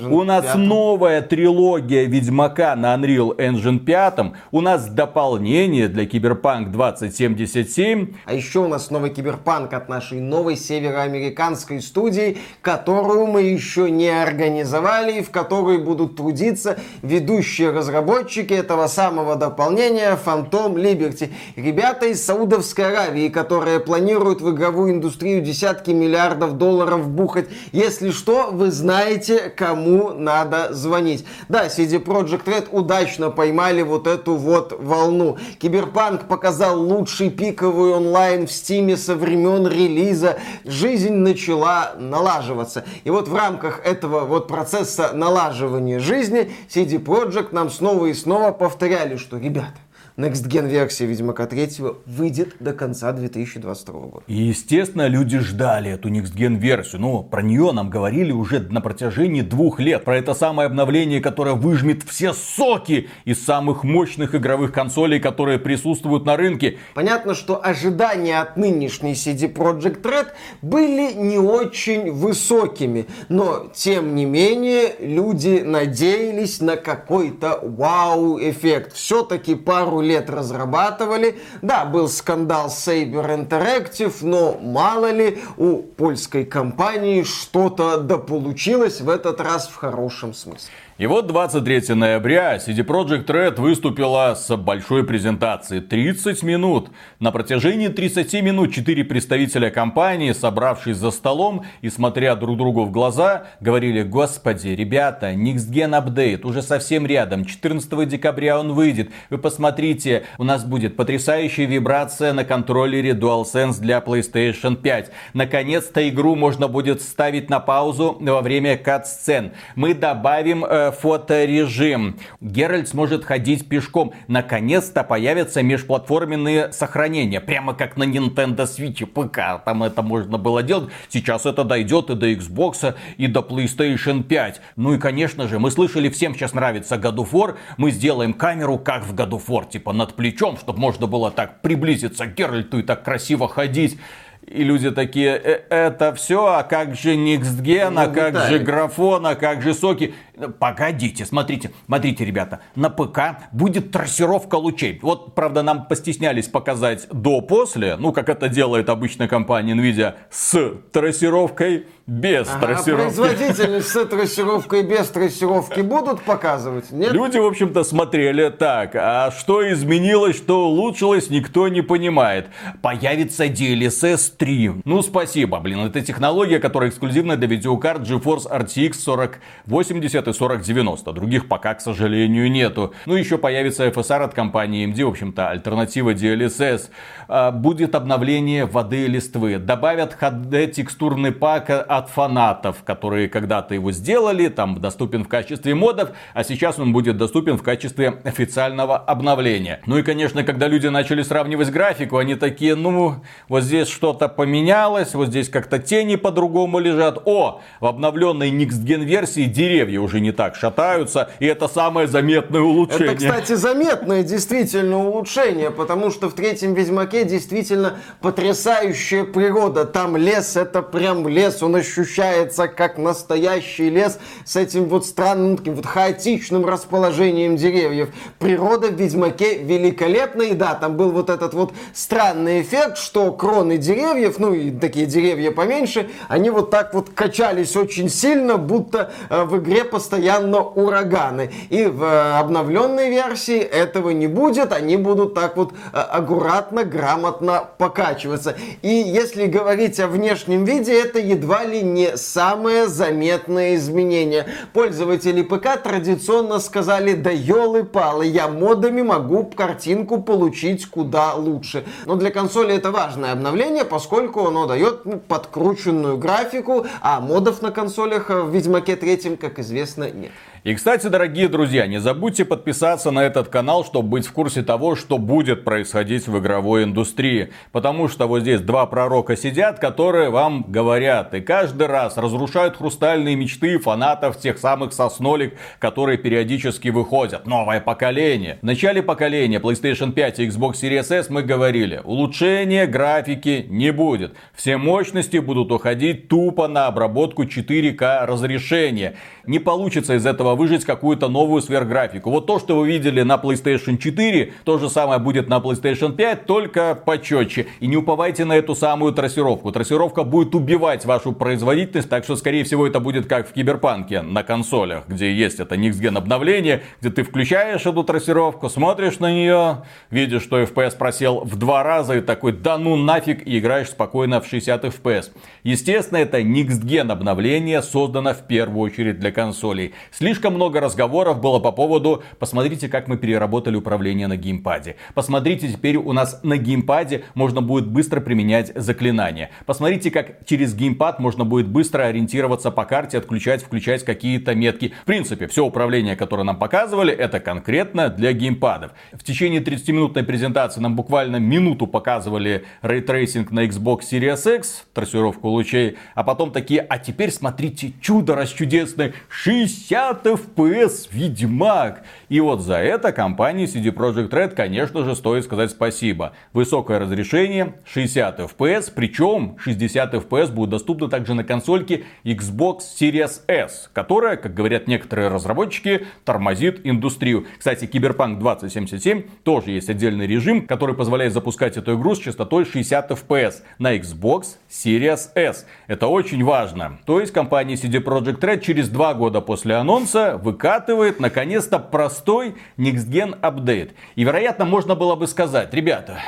У 0.09 0.25
нас 0.25 0.47
5. 0.47 0.57
новая 0.57 1.21
трилогия 1.21 2.07
Ведьмака 2.07 2.75
на 2.75 2.95
Unreal 2.95 3.37
Engine 3.37 3.81
5, 3.81 4.33
у 4.51 4.63
нас 4.63 4.89
дополнение 4.89 5.89
для 5.89 6.07
Киберпанк 6.07 6.71
2077. 6.71 8.15
А 8.25 8.33
еще 8.33 8.61
у 8.61 8.69
нас 8.69 8.91
новый 8.91 9.11
Киберпанк 9.11 9.75
от 9.75 9.91
нашей 9.91 10.21
новой 10.21 10.57
североамериканской 10.57 11.83
студии, 11.83 12.39
которую 12.63 13.27
мы 13.27 13.42
еще 13.43 13.91
не 13.91 14.09
организовали, 14.09 15.19
и 15.19 15.23
в 15.23 15.31
которой 15.31 15.79
будут 15.79 16.17
трудиться 16.17 16.79
ведущие 17.03 17.71
разработчики 17.71 18.53
этого 18.53 18.87
самого 18.87 19.37
дополнения 19.37 20.19
Phantom 20.25 20.75
Liberty. 20.75 21.31
Ребята 21.57 22.07
из 22.07 22.25
Саудовской 22.25 22.87
Аравии, 22.93 23.29
которые 23.29 23.81
планируют 23.81 24.41
в 24.41 24.51
игровую 24.51 24.93
индустрию 24.93 25.43
десятки 25.43 25.91
миллиардов 25.91 26.59
долларов 26.59 27.09
бухать. 27.09 27.49
Если 27.73 28.11
что, 28.11 28.51
вы 28.51 28.71
знаете, 28.71 29.53
кому 29.57 30.11
надо 30.11 30.73
звонить. 30.73 31.25
Да, 31.49 31.67
CD 31.67 32.03
Projekt 32.03 32.45
Red 32.45 32.69
удачно 32.71 33.31
поймали 33.31 33.83
вот 33.83 34.07
эту 34.07 34.37
вот 34.37 34.79
волну. 34.79 35.39
Киберпанк 35.59 36.29
показал 36.29 36.81
лучший 36.81 37.31
пиковый 37.31 37.93
онлайн 37.93 38.47
в 38.47 38.53
Стиме 38.53 38.97
со 38.97 39.15
времен 39.15 39.67
релиза. 39.67 40.39
Жизнь 40.65 41.13
начала 41.13 41.95
налаживаться. 41.99 42.85
И 43.05 43.11
вот 43.11 43.29
в 43.33 43.35
рамках 43.35 43.81
этого 43.85 44.27
вот 44.27 44.47
процесса 44.47 45.13
налаживания 45.15 45.99
жизни 45.99 46.53
CD 46.69 47.03
Projekt 47.03 47.49
нам 47.53 47.71
снова 47.71 48.07
и 48.07 48.15
снова 48.15 48.53
повторяли, 48.53 49.17
что, 49.17 49.39
ребята, 49.39 49.79
Next 50.17 50.47
Gen 50.47 50.69
версия 50.69 51.07
Ведьмака 51.07 51.47
3 51.47 51.69
выйдет 52.05 52.57
до 52.61 52.75
конца 52.75 53.13
2022 53.13 54.01
года. 54.01 54.25
И, 54.27 54.35
естественно, 54.35 55.07
люди 55.07 55.39
ждали 55.39 55.91
эту 55.91 56.11
Next 56.11 56.37
Gen 56.37 56.57
версию. 56.57 57.01
Но 57.01 57.23
про 57.23 57.41
нее 57.41 57.73
нам 57.73 57.89
говорили 57.89 58.31
уже 58.31 58.61
на 58.61 58.83
протяжении 58.83 59.41
двух 59.41 59.81
лет. 59.81 60.05
Про 60.05 60.19
это 60.19 60.35
самое 60.35 60.67
обновление, 60.67 61.23
которое 61.23 61.55
выжмет 61.55 62.03
все 62.03 62.35
соки 62.35 63.09
из 63.25 63.43
самых 63.43 63.85
мощных 63.85 64.35
игровых 64.35 64.73
консолей, 64.73 65.19
которые 65.19 65.59
присутствуют 65.59 66.27
на 66.27 66.37
рынке. 66.37 66.79
Понятно, 66.95 67.35
что 67.35 67.65
ожидания 67.65 68.41
от 68.41 68.59
нынешней 68.59 69.13
CD 69.13 69.51
Projekt 69.51 70.03
Red 70.03 70.29
были 70.61 71.15
не 71.15 71.39
очень 71.39 72.13
высокими. 72.13 73.07
Но, 73.31 73.71
тем 73.75 74.15
не 74.15 74.27
менее, 74.27 74.95
люди 75.01 75.63
надеялись 75.65 76.61
на 76.61 76.77
какой-то 76.77 77.61
вау-эффект. 77.63 78.93
Все-таки 78.93 79.55
пару 79.55 80.02
лет 80.03 80.29
разрабатывали. 80.29 81.41
Да, 81.63 81.85
был 81.85 82.09
скандал 82.09 82.69
Saber 82.69 83.49
Interactive, 83.49 84.15
но 84.23 84.59
мало 84.61 85.11
ли 85.11 85.43
у 85.57 85.79
польской 85.79 86.45
компании 86.45 87.23
что-то 87.23 87.99
да 87.99 88.19
получилось 88.19 89.01
в 89.01 89.09
этот 89.09 89.41
раз 89.41 89.69
в 89.69 89.77
хорошем 89.77 90.35
смысле. 90.35 90.71
И 91.03 91.07
вот 91.07 91.27
23 91.27 91.97
ноября 91.97 92.59
CD 92.59 92.87
Projekt 92.87 93.27
Red 93.27 93.61
выступила 93.61 94.37
с 94.37 94.57
большой 94.57 95.03
презентацией. 95.05 95.81
30 95.81 96.45
минут. 96.45 96.91
На 97.19 97.33
протяжении 97.33 97.89
30 97.89 98.35
минут 98.35 98.73
четыре 98.73 99.03
представителя 99.03 99.71
компании, 99.71 100.31
собравшись 100.31 100.99
за 100.99 101.11
столом 101.11 101.65
и 101.81 101.91
смотря 101.91 102.37
друг 102.37 102.57
другу 102.57 102.85
в 102.85 102.93
глаза, 102.93 103.47
говорили, 103.59 104.05
господи, 104.05 104.69
ребята, 104.69 105.33
Next 105.33 105.73
Gen 105.73 106.01
Update 106.01 106.47
уже 106.47 106.63
совсем 106.63 107.05
рядом. 107.05 107.47
14 107.47 108.09
декабря 108.09 108.61
он 108.61 108.73
выйдет. 108.73 109.11
Вы 109.29 109.39
посмотрите, 109.39 110.23
у 110.39 110.45
нас 110.45 110.65
будет 110.65 110.95
потрясающая 110.95 111.67
вибрация 111.67 112.33
на 112.33 112.45
контроллере 112.45 113.11
DualSense 113.11 113.81
для 113.81 113.99
PlayStation 113.99 114.77
5. 114.77 115.11
Наконец-то 115.35 116.09
игру 116.09 116.37
можно 116.37 116.69
будет 116.69 117.03
ставить 117.03 117.51
на 117.51 117.59
паузу 117.59 118.19
во 118.21 118.41
время 118.41 118.77
кат-сцен. 118.77 119.51
Мы 119.75 119.95
добавим 119.95 120.65
э, 120.65 120.92
фоторежим. 120.93 122.19
Геральт 122.41 122.89
сможет 122.89 123.25
ходить 123.25 123.69
пешком. 123.69 124.13
Наконец-то 124.29 125.03
появятся 125.03 125.63
межплатформенные 125.63 126.73
сохранения. 126.73 127.41
Прямо 127.41 127.75
как 127.75 127.97
на 127.97 128.05
Nintendo 128.05 128.65
Switch 128.65 129.03
и 129.03 129.05
ПК. 129.05 129.65
Там 129.65 129.83
это 129.83 130.03
можно 130.03 130.39
было 130.39 130.63
делать. 130.63 130.91
Сейчас 131.09 131.47
это 131.47 131.65
дойдет 131.65 132.11
и 132.11 132.15
до 132.15 132.31
Xbox, 132.31 132.95
и 133.17 133.27
до 133.27 133.41
PlayStation 133.41 134.23
5. 134.23 134.61
Ну 134.77 134.95
и, 134.95 134.99
конечно 134.99 135.49
же, 135.49 135.59
мы 135.59 135.71
слышали, 135.71 136.09
всем 136.09 136.35
сейчас 136.35 136.55
нравится 136.55 136.97
God 136.97 137.17
of 137.17 137.33
War. 137.33 137.57
Мы 137.77 137.91
сделаем 137.91 138.33
камеру, 138.33 138.79
как 138.79 139.05
в 139.05 139.15
God 139.15 139.31
of 139.31 139.47
War, 139.49 139.69
типа 139.69 139.93
над 139.93 140.15
плечом, 140.15 140.57
чтобы 140.57 140.79
можно 140.79 141.07
было 141.07 141.31
так 141.31 141.63
приблизиться 141.63 142.27
к 142.27 142.35
Геральту 142.35 142.79
и 142.79 142.83
так 142.83 143.03
красиво 143.03 143.49
ходить. 143.49 143.99
И 144.47 144.65
люди 144.65 144.91
такие, 144.91 145.41
э 145.43 145.61
это 145.71 146.13
все, 146.15 146.47
а 146.47 146.63
как 146.65 146.97
же 146.97 147.17
Никсген, 147.17 147.97
а 147.97 148.09
как 148.09 148.37
же 148.49 148.59
графон, 148.59 149.25
а 149.27 149.35
как 149.35 149.63
же 149.63 149.73
соки. 149.73 150.15
Погодите, 150.49 151.25
смотрите, 151.25 151.73
смотрите, 151.87 152.25
ребята, 152.25 152.61
на 152.75 152.91
ПК 152.91 153.49
будет 153.53 153.91
трассировка 153.91 154.57
лучей. 154.57 154.99
Вот, 155.03 155.35
правда, 155.35 155.63
нам 155.63 155.87
постеснялись 155.87 156.49
показать 156.49 157.07
до-после, 157.11 157.97
ну, 157.97 158.13
как 158.13 158.29
это 158.29 158.49
делает 158.49 158.89
обычная 158.89 159.29
компания 159.29 159.75
Nvidia 159.75 160.15
с 160.31 160.73
трассировкой, 160.93 161.87
без 162.07 162.49
ага, 162.49 162.67
трассировки. 162.67 163.17
Производители 163.17 163.81
с 163.81 164.07
трассировкой 164.07 164.83
без 164.83 165.09
трассировки 165.09 165.81
будут 165.81 166.23
показывать? 166.23 166.91
Нет? 166.91 167.13
Люди, 167.13 167.39
в 167.39 167.47
общем-то, 167.47 167.85
смотрели 167.85 168.51
так. 168.51 168.95
А 168.95 169.31
что 169.31 169.71
изменилось, 169.73 170.37
что 170.37 170.67
улучшилось, 170.67 171.31
никто 171.31 171.69
не 171.69 171.81
понимает. 171.81 172.49
Появится 172.83 173.47
DLSS 173.47 174.33
3. 174.37 174.83
Ну, 174.85 175.03
спасибо, 175.03 175.61
блин. 175.61 175.81
Это 175.81 176.01
технология, 176.01 176.59
которая 176.59 176.91
эксклюзивна 176.91 177.37
для 177.37 177.47
видеокарт 177.47 178.03
GeForce 178.03 178.51
RTX 178.51 178.93
4080 179.05 180.29
и 180.29 180.32
4090. 180.33 181.13
Других 181.13 181.49
пока, 181.49 181.75
к 181.75 181.81
сожалению, 181.81 182.51
нету. 182.51 182.95
Ну, 183.07 183.15
еще 183.15 183.39
появится 183.39 183.87
FSR 183.89 184.25
от 184.25 184.35
компании 184.35 184.87
AMD, 184.87 185.05
в 185.05 185.09
общем-то, 185.09 185.51
альтернатива 185.51 186.15
DLSS. 186.15 186.91
А, 187.29 187.51
будет 187.51 187.95
обновление 187.95 188.67
воды 188.67 189.05
и 189.05 189.09
листвы. 189.09 189.59
Добавят 189.59 190.17
HD 190.21 190.67
текстурный 190.67 191.33
пак 191.33 191.71
от 191.71 192.09
фанатов, 192.11 192.83
которые 192.85 193.29
когда-то 193.29 193.75
его 193.75 193.93
сделали, 193.93 194.49
там 194.49 194.81
доступен 194.81 195.25
в 195.25 195.29
качестве 195.29 195.75
модов, 195.75 196.11
а 196.35 196.45
сейчас 196.45 196.79
он 196.79 196.93
будет 196.93 197.17
доступен 197.17 197.57
в 197.57 197.63
качестве 197.63 198.21
официального 198.25 198.97
обновления. 198.99 199.81
Ну 199.87 199.99
и, 199.99 200.03
конечно, 200.03 200.45
когда 200.45 200.69
люди 200.69 200.89
начали 200.89 201.23
сравнивать 201.23 201.71
графику, 201.71 202.19
они 202.19 202.35
такие, 202.35 202.75
ну, 202.75 203.17
вот 203.49 203.63
здесь 203.63 203.89
что-то 203.89 204.29
поменялось, 204.29 205.15
вот 205.15 205.29
здесь 205.29 205.49
как-то 205.49 205.79
тени 205.79 206.17
по-другому 206.17 206.79
лежат. 206.79 207.19
О, 207.25 207.61
в 207.81 207.87
обновленной 207.87 208.51
Next 208.51 208.85
Gen 208.85 209.05
версии 209.05 209.45
деревья 209.45 210.01
уже 210.01 210.12
не 210.21 210.33
так 210.33 210.57
шатаются, 210.57 211.31
и 211.41 211.47
это 211.47 211.69
самое 211.69 212.07
заметное 212.09 212.61
улучшение. 212.61 213.15
Это, 213.15 213.17
кстати, 213.17 213.55
заметное 213.55 214.23
действительно 214.23 214.99
улучшение, 215.07 215.71
потому 215.71 216.11
что 216.11 216.29
в 216.29 216.35
третьем 216.35 216.75
Ведьмаке 216.75 217.25
действительно 217.25 217.99
потрясающая 218.21 219.25
природа. 219.25 219.85
Там 219.85 220.17
лес, 220.17 220.57
это 220.57 220.83
прям 220.83 221.27
лес, 221.29 221.63
он 221.63 221.77
ощущается 221.77 222.69
как 222.69 222.99
настоящий 222.99 223.91
лес 223.91 224.19
с 224.45 224.57
этим 224.57 224.87
вот 224.87 225.07
странным, 225.07 225.57
таким 225.57 225.75
вот 225.75 225.87
хаотичным 225.87 226.65
расположением 226.67 227.57
деревьев. 227.57 228.11
Природа 228.39 228.89
в 228.89 228.95
Ведьмаке 228.95 229.59
великолепна, 229.59 230.43
и 230.43 230.55
да, 230.55 230.75
там 230.75 230.97
был 230.97 231.11
вот 231.11 231.31
этот 231.31 231.55
вот 231.55 231.73
странный 231.95 232.63
эффект, 232.63 232.99
что 232.99 233.33
кроны 233.33 233.79
деревьев, 233.79 234.39
ну 234.39 234.55
и 234.55 234.71
такие 234.71 235.07
деревья 235.07 235.51
поменьше, 235.51 236.11
они 236.29 236.51
вот 236.51 236.71
так 236.71 236.95
вот 236.95 237.11
качались 237.11 237.77
очень 237.77 238.09
сильно, 238.09 238.57
будто 238.57 239.13
э, 239.29 239.45
в 239.45 239.59
игре 239.59 239.85
постоянно 240.03 240.63
ураганы. 240.63 241.53
И 241.71 241.85
в 241.85 242.03
э, 242.03 242.39
обновленной 242.41 243.09
версии 243.09 243.59
этого 243.59 244.11
не 244.11 244.27
будет, 244.27 244.73
они 244.73 244.97
будут 244.97 245.35
так 245.35 245.57
вот 245.57 245.73
э, 245.73 245.97
аккуратно, 245.97 246.83
грамотно 246.83 247.69
покачиваться. 247.79 248.57
И 248.83 248.89
если 248.89 249.47
говорить 249.47 250.01
о 250.01 250.09
внешнем 250.09 250.65
виде, 250.65 250.93
это 250.93 251.21
едва 251.21 251.65
ли 251.65 251.83
не 251.83 252.17
самое 252.17 252.89
заметное 252.89 253.77
изменение. 253.77 254.47
Пользователи 254.73 255.43
ПК 255.43 255.81
традиционно 255.81 256.59
сказали, 256.59 257.15
да 257.15 257.31
елы-палы, 257.31 258.27
я 258.27 258.49
модами 258.49 259.03
могу 259.03 259.45
картинку 259.45 260.21
получить 260.21 260.87
куда 260.87 261.35
лучше. 261.35 261.85
Но 262.07 262.17
для 262.17 262.33
консоли 262.33 262.75
это 262.75 262.91
важное 262.91 263.31
обновление, 263.31 263.85
поскольку 263.85 264.49
оно 264.49 264.67
дает 264.67 265.05
ну, 265.05 265.21
подкрученную 265.21 266.19
графику, 266.19 266.87
а 267.01 267.21
модов 267.21 267.63
на 267.63 267.71
консолях 267.71 268.31
в 268.31 268.51
Ведьмаке 268.51 268.97
3, 268.97 269.37
как 269.37 269.61
известно, 269.61 269.92
нет. 269.97 270.33
И, 270.65 270.77
кстати, 270.77 271.09
дорогие 271.09 271.49
друзья, 271.49 271.89
не 271.89 271.99
забудьте 271.99 272.45
подписаться 272.45 273.11
на 273.11 273.25
этот 273.25 273.49
канал, 273.49 273.85
чтобы 273.85 274.11
быть 274.11 274.29
в 274.29 274.33
курсе 274.33 274.63
того, 274.63 274.95
что 274.95 275.19
будет 275.19 275.65
происходить 275.65 276.29
в 276.29 276.39
игровой 276.39 276.85
индустрии. 276.85 277.53
Потому 277.73 278.07
что 278.07 278.29
вот 278.29 278.43
здесь 278.43 278.61
два 278.61 278.87
пророка 278.87 279.37
сидят, 279.37 279.81
которые 279.81 280.31
вам 280.31 280.65
говорят. 280.69 281.35
И 281.35 281.41
каждый 281.41 281.89
раз 281.89 282.17
разрушают 282.17 282.77
хрустальные 282.77 283.35
мечты 283.35 283.77
фанатов 283.81 284.39
тех 284.39 284.57
самых 284.57 284.93
соснолик, 284.93 285.55
которые 285.81 286.17
периодически 286.17 286.91
выходят. 286.91 287.45
Новое 287.45 287.81
поколение. 287.81 288.59
В 288.63 288.65
начале 288.65 289.03
поколения 289.03 289.59
PlayStation 289.59 290.13
5 290.13 290.39
и 290.39 290.47
Xbox 290.47 290.75
Series 290.75 291.13
S 291.13 291.29
мы 291.29 291.43
говорили, 291.43 292.01
улучшения 292.05 292.87
графики 292.87 293.67
не 293.69 293.91
будет. 293.91 294.37
Все 294.55 294.77
мощности 294.77 295.39
будут 295.39 295.73
уходить 295.73 296.29
тупо 296.29 296.69
на 296.69 296.87
обработку 296.87 297.43
4К 297.43 298.27
разрешения. 298.27 299.17
Не 299.45 299.59
получится 299.59 300.15
из 300.15 300.25
этого 300.25 300.52
выжить 300.55 300.85
какую-то 300.85 301.29
новую 301.29 301.63
сверхграфику. 301.63 302.31
Вот 302.31 302.47
то, 302.47 302.59
что 302.59 302.77
вы 302.77 302.89
видели 302.89 303.23
на 303.23 303.37
PlayStation 303.37 303.97
4, 303.97 304.53
то 304.65 304.79
же 304.79 304.89
самое 304.89 305.19
будет 305.19 305.49
на 305.49 305.59
PlayStation 305.59 306.13
5, 306.13 306.47
только 306.47 306.95
почетче. 306.95 307.67
И 307.81 307.87
не 307.87 307.97
уповайте 307.97 308.45
на 308.45 308.55
эту 308.55 308.75
самую 308.75 309.13
трассировку. 309.13 309.73
Трассировка 309.73 310.25
будет 310.25 310.55
убивать 310.55 311.05
вашу 311.05 311.33
производительность, 311.33 312.09
так 312.09 312.25
что, 312.25 312.37
скорее 312.37 312.65
всего, 312.65 312.87
это 312.87 313.01
будет 313.01 313.27
как 313.27 313.49
в 313.49 313.53
Киберпанке 313.53 314.23
на 314.23 314.43
консолях, 314.43 315.09
где 315.09 315.33
есть 315.33 315.61
это 315.61 315.75
Next 315.75 316.17
обновление, 316.17 316.83
где 317.01 317.11
ты 317.11 317.23
включаешь 317.23 317.87
эту 317.87 318.05
трассировку, 318.05 318.69
смотришь 318.69 319.19
на 319.19 319.33
нее, 319.33 319.85
видишь, 320.11 320.43
что 320.43 320.61
FPS 320.61 320.97
просел 320.97 321.41
в 321.45 321.57
два 321.57 321.83
раза 321.83 322.17
и 322.17 322.21
такой, 322.21 322.53
да 322.53 322.79
ну 322.79 322.97
нафиг, 322.97 323.47
и 323.47 323.59
играешь 323.59 323.91
спокойно 323.91 324.41
в 324.41 324.47
60 324.47 324.85
FPS. 324.85 325.31
Естественно, 325.63 326.19
это 326.19 326.41
Next 326.41 326.99
обновление 327.01 327.83
создано 327.83 328.35
в 328.35 328.47
первую 328.47 328.83
очередь 328.83 329.19
для 329.19 329.31
консолей. 329.31 329.93
Слишком 330.11 330.42
Слишком 330.43 330.57
много 330.57 330.81
разговоров 330.81 331.41
было 331.41 331.61
по 331.61 331.71
поводу, 331.71 332.25
посмотрите, 332.41 332.89
как 332.89 333.07
мы 333.07 333.17
переработали 333.17 333.77
управление 333.77 334.27
на 334.27 334.37
геймпаде. 334.37 334.97
Посмотрите, 335.15 335.69
теперь 335.69 335.97
у 335.97 336.13
нас 336.13 336.41
на 336.43 336.57
геймпаде 336.57 337.23
можно 337.35 337.63
будет 337.63 337.87
быстро 337.87 338.21
применять 338.21 338.73
заклинания. 338.75 339.53
Посмотрите, 339.67 340.11
как 340.11 340.45
через 340.45 340.75
геймпад 340.75 341.21
можно 341.21 341.45
будет 341.45 341.69
быстро 341.69 342.07
ориентироваться 342.07 342.73
по 342.73 342.85
карте, 342.85 343.19
отключать, 343.19 343.63
включать 343.63 344.05
какие-то 344.05 344.57
метки. 344.57 344.93
В 345.03 345.05
принципе, 345.05 345.47
все 345.47 345.65
управление, 345.65 346.17
которое 346.17 346.43
нам 346.43 346.59
показывали, 346.59 347.13
это 347.13 347.39
конкретно 347.39 348.09
для 348.09 348.33
геймпадов. 348.33 348.91
В 349.13 349.23
течение 349.23 349.61
30-минутной 349.61 350.25
презентации 350.25 350.81
нам 350.81 350.97
буквально 350.97 351.37
минуту 351.37 351.87
показывали 351.87 352.65
ray 352.83 353.04
tracing 353.04 353.53
на 353.53 353.65
Xbox 353.67 354.01
Series 354.11 354.57
X, 354.57 354.87
трассировку 354.93 355.47
лучей, 355.51 355.99
а 356.17 356.25
потом 356.25 356.51
такие, 356.51 356.81
а 356.81 356.99
теперь 356.99 357.31
смотрите, 357.31 357.93
чудо 358.01 358.35
расчудесное, 358.35 359.13
60 359.29 360.32
FPS 360.35 361.09
Ведьмак. 361.11 362.03
И 362.29 362.41
вот 362.41 362.61
за 362.61 362.77
это 362.77 363.13
компании 363.13 363.67
CD 363.67 363.93
Projekt 363.93 364.31
Red, 364.31 364.51
конечно 364.55 365.03
же, 365.05 365.17
стоит 365.17 365.45
сказать 365.45 365.71
спасибо. 365.71 366.33
Высокое 366.53 366.99
разрешение, 366.99 367.75
60 367.87 368.41
FPS, 368.41 368.93
причем 368.95 369.57
60 369.59 370.15
FPS 370.15 370.53
будет 370.53 370.71
доступно 370.71 371.09
также 371.09 371.33
на 371.35 371.45
консольке 371.45 372.05
Xbox 372.25 372.81
Series 373.01 373.41
S, 373.49 373.91
которая, 373.93 374.37
как 374.37 374.53
говорят 374.53 374.87
некоторые 374.87 375.29
разработчики, 375.29 376.07
тормозит 376.25 376.81
индустрию. 376.85 377.47
Кстати, 377.59 377.87
Cyberpunk 378.03 378.39
2077 378.39 379.23
тоже 379.45 379.71
есть 379.71 379.89
отдельный 379.89 380.27
режим, 380.27 380.67
который 380.67 380.95
позволяет 380.95 381.33
запускать 381.33 381.77
эту 381.77 381.95
игру 381.95 382.15
с 382.15 382.19
частотой 382.19 382.65
60 382.65 383.11
FPS 383.11 383.63
на 383.79 383.97
Xbox 383.97 384.57
Series 384.69 385.31
S. 385.35 385.67
Это 385.87 386.09
очень 386.09 386.45
важно. 386.45 386.99
То 387.07 387.21
есть 387.21 387.33
компания 387.33 387.75
CD 387.75 388.03
Projekt 388.03 388.41
Red 388.41 388.61
через 388.61 388.89
два 388.89 389.15
года 389.15 389.41
после 389.41 389.77
анонса 389.77 390.22
выкатывает 390.37 391.21
наконец-то 391.21 391.79
простой 391.79 392.57
Next 392.77 393.09
Gen 393.09 393.39
апдейт. 393.41 393.95
И 394.15 394.25
вероятно 394.25 394.65
можно 394.65 394.95
было 394.95 395.15
бы 395.15 395.27
сказать, 395.27 395.73
ребята, 395.75 396.19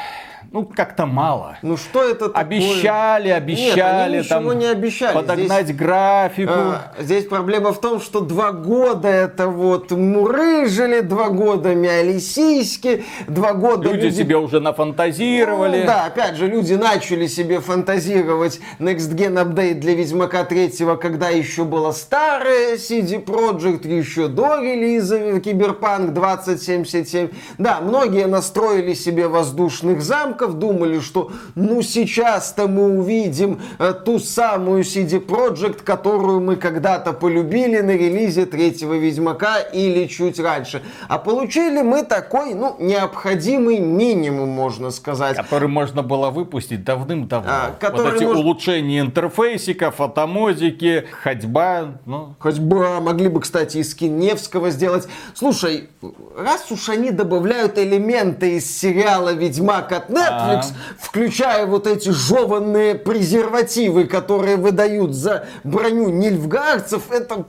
ну, 0.55 0.65
как-то 0.65 1.05
мало. 1.05 1.59
Ну 1.63 1.77
что 1.77 2.05
это 2.05 2.29
такое? 2.29 2.43
Обещали, 2.43 3.29
обещали 3.31 4.19
Нет, 4.19 4.29
там 4.29 4.57
не 4.57 4.67
обещали. 4.67 5.13
подогнать 5.13 5.65
здесь, 5.65 5.77
графику. 5.77 6.53
А, 6.55 6.93
здесь 7.01 7.27
проблема 7.27 7.73
в 7.73 7.81
том, 7.81 8.01
что 8.01 8.21
два 8.21 8.53
года 8.53 9.09
это 9.09 9.49
вот 9.49 9.91
мурыжили, 9.91 11.01
два 11.01 11.31
года 11.31 11.75
мяли 11.75 12.21
сиськи, 12.21 13.03
два 13.27 13.55
года 13.55 13.91
люди, 13.91 14.05
люди 14.05 14.15
себе 14.15 14.37
уже 14.37 14.61
нафантазировали. 14.61 15.81
Ну, 15.81 15.87
да, 15.87 16.05
опять 16.05 16.37
же, 16.37 16.47
люди 16.47 16.75
начали 16.75 17.27
себе 17.27 17.59
фантазировать 17.59 18.61
Next 18.79 19.13
Gen 19.13 19.35
Update 19.45 19.81
для 19.81 19.95
Ведьмака 19.97 20.45
3, 20.45 20.71
когда 21.01 21.31
еще 21.31 21.65
была 21.65 21.93
старая 21.93 22.77
CD 22.77 23.21
Projekt, 23.21 23.89
еще 23.89 24.29
до 24.29 24.61
релиза 24.61 25.41
Киберпанк 25.41 26.13
2077. 26.13 27.31
Да, 27.59 27.81
многие 27.81 28.29
настроили 28.29 28.95
себе 28.95 29.27
воздушных 29.27 30.01
замков, 30.01 30.44
думали, 30.53 31.01
что 31.01 31.31
ну 31.55 31.83
сейчас-то 31.83 32.69
мы 32.69 32.99
увидим 32.99 33.61
э, 33.79 33.95
ту 34.05 34.19
самую 34.19 34.83
CD 34.83 35.25
Projekt, 35.25 35.83
которую 35.83 36.41
мы 36.41 36.57
когда-то 36.57 37.13
полюбили 37.13 37.81
на 37.81 37.93
релизе 37.93 38.47
третьего 38.47 38.95
Ведьмака 38.95 39.59
или 39.61 40.07
чуть 40.07 40.39
раньше. 40.39 40.83
А 41.09 41.19
получили 41.19 41.83
мы 41.83 42.03
такой, 42.03 42.55
ну, 42.55 42.77
необходимый 42.79 43.79
минимум, 43.79 44.49
можно 44.51 44.91
сказать. 44.91 45.37
Который 45.37 45.69
можно 45.69 46.03
было 46.03 46.31
выпустить 46.31 46.85
давным-давно. 46.85 47.51
А, 47.51 47.77
вот 47.81 48.15
эти 48.15 48.25
мож... 48.25 48.39
улучшения 48.39 49.01
интерфейсика, 49.01 49.91
фотомодики, 49.91 51.05
ходьба. 51.23 51.99
Ну. 52.07 52.35
Ходьба. 52.39 53.01
Могли 53.01 53.29
бы, 53.29 53.41
кстати, 53.41 53.79
из 53.79 53.95
Киневского 53.95 54.71
сделать. 54.71 55.09
Слушай, 55.35 55.89
раз 56.37 56.71
уж 56.71 56.89
они 56.89 57.11
добавляют 57.11 57.79
элементы 57.79 58.57
из 58.57 58.71
сериала 58.79 59.33
«Ведьмак» 59.33 59.93
от 59.93 60.11
Netflix, 60.11 60.24
а 60.31 60.63
включая 60.99 61.67
вот 61.67 61.87
эти 61.87 62.11
жеванные 62.11 62.95
презервативы, 62.95 64.05
которые 64.05 64.57
выдают 64.57 65.15
за 65.15 65.47
броню 65.65 66.09
нильфгаарцев, 66.11 67.11
это 67.11 67.47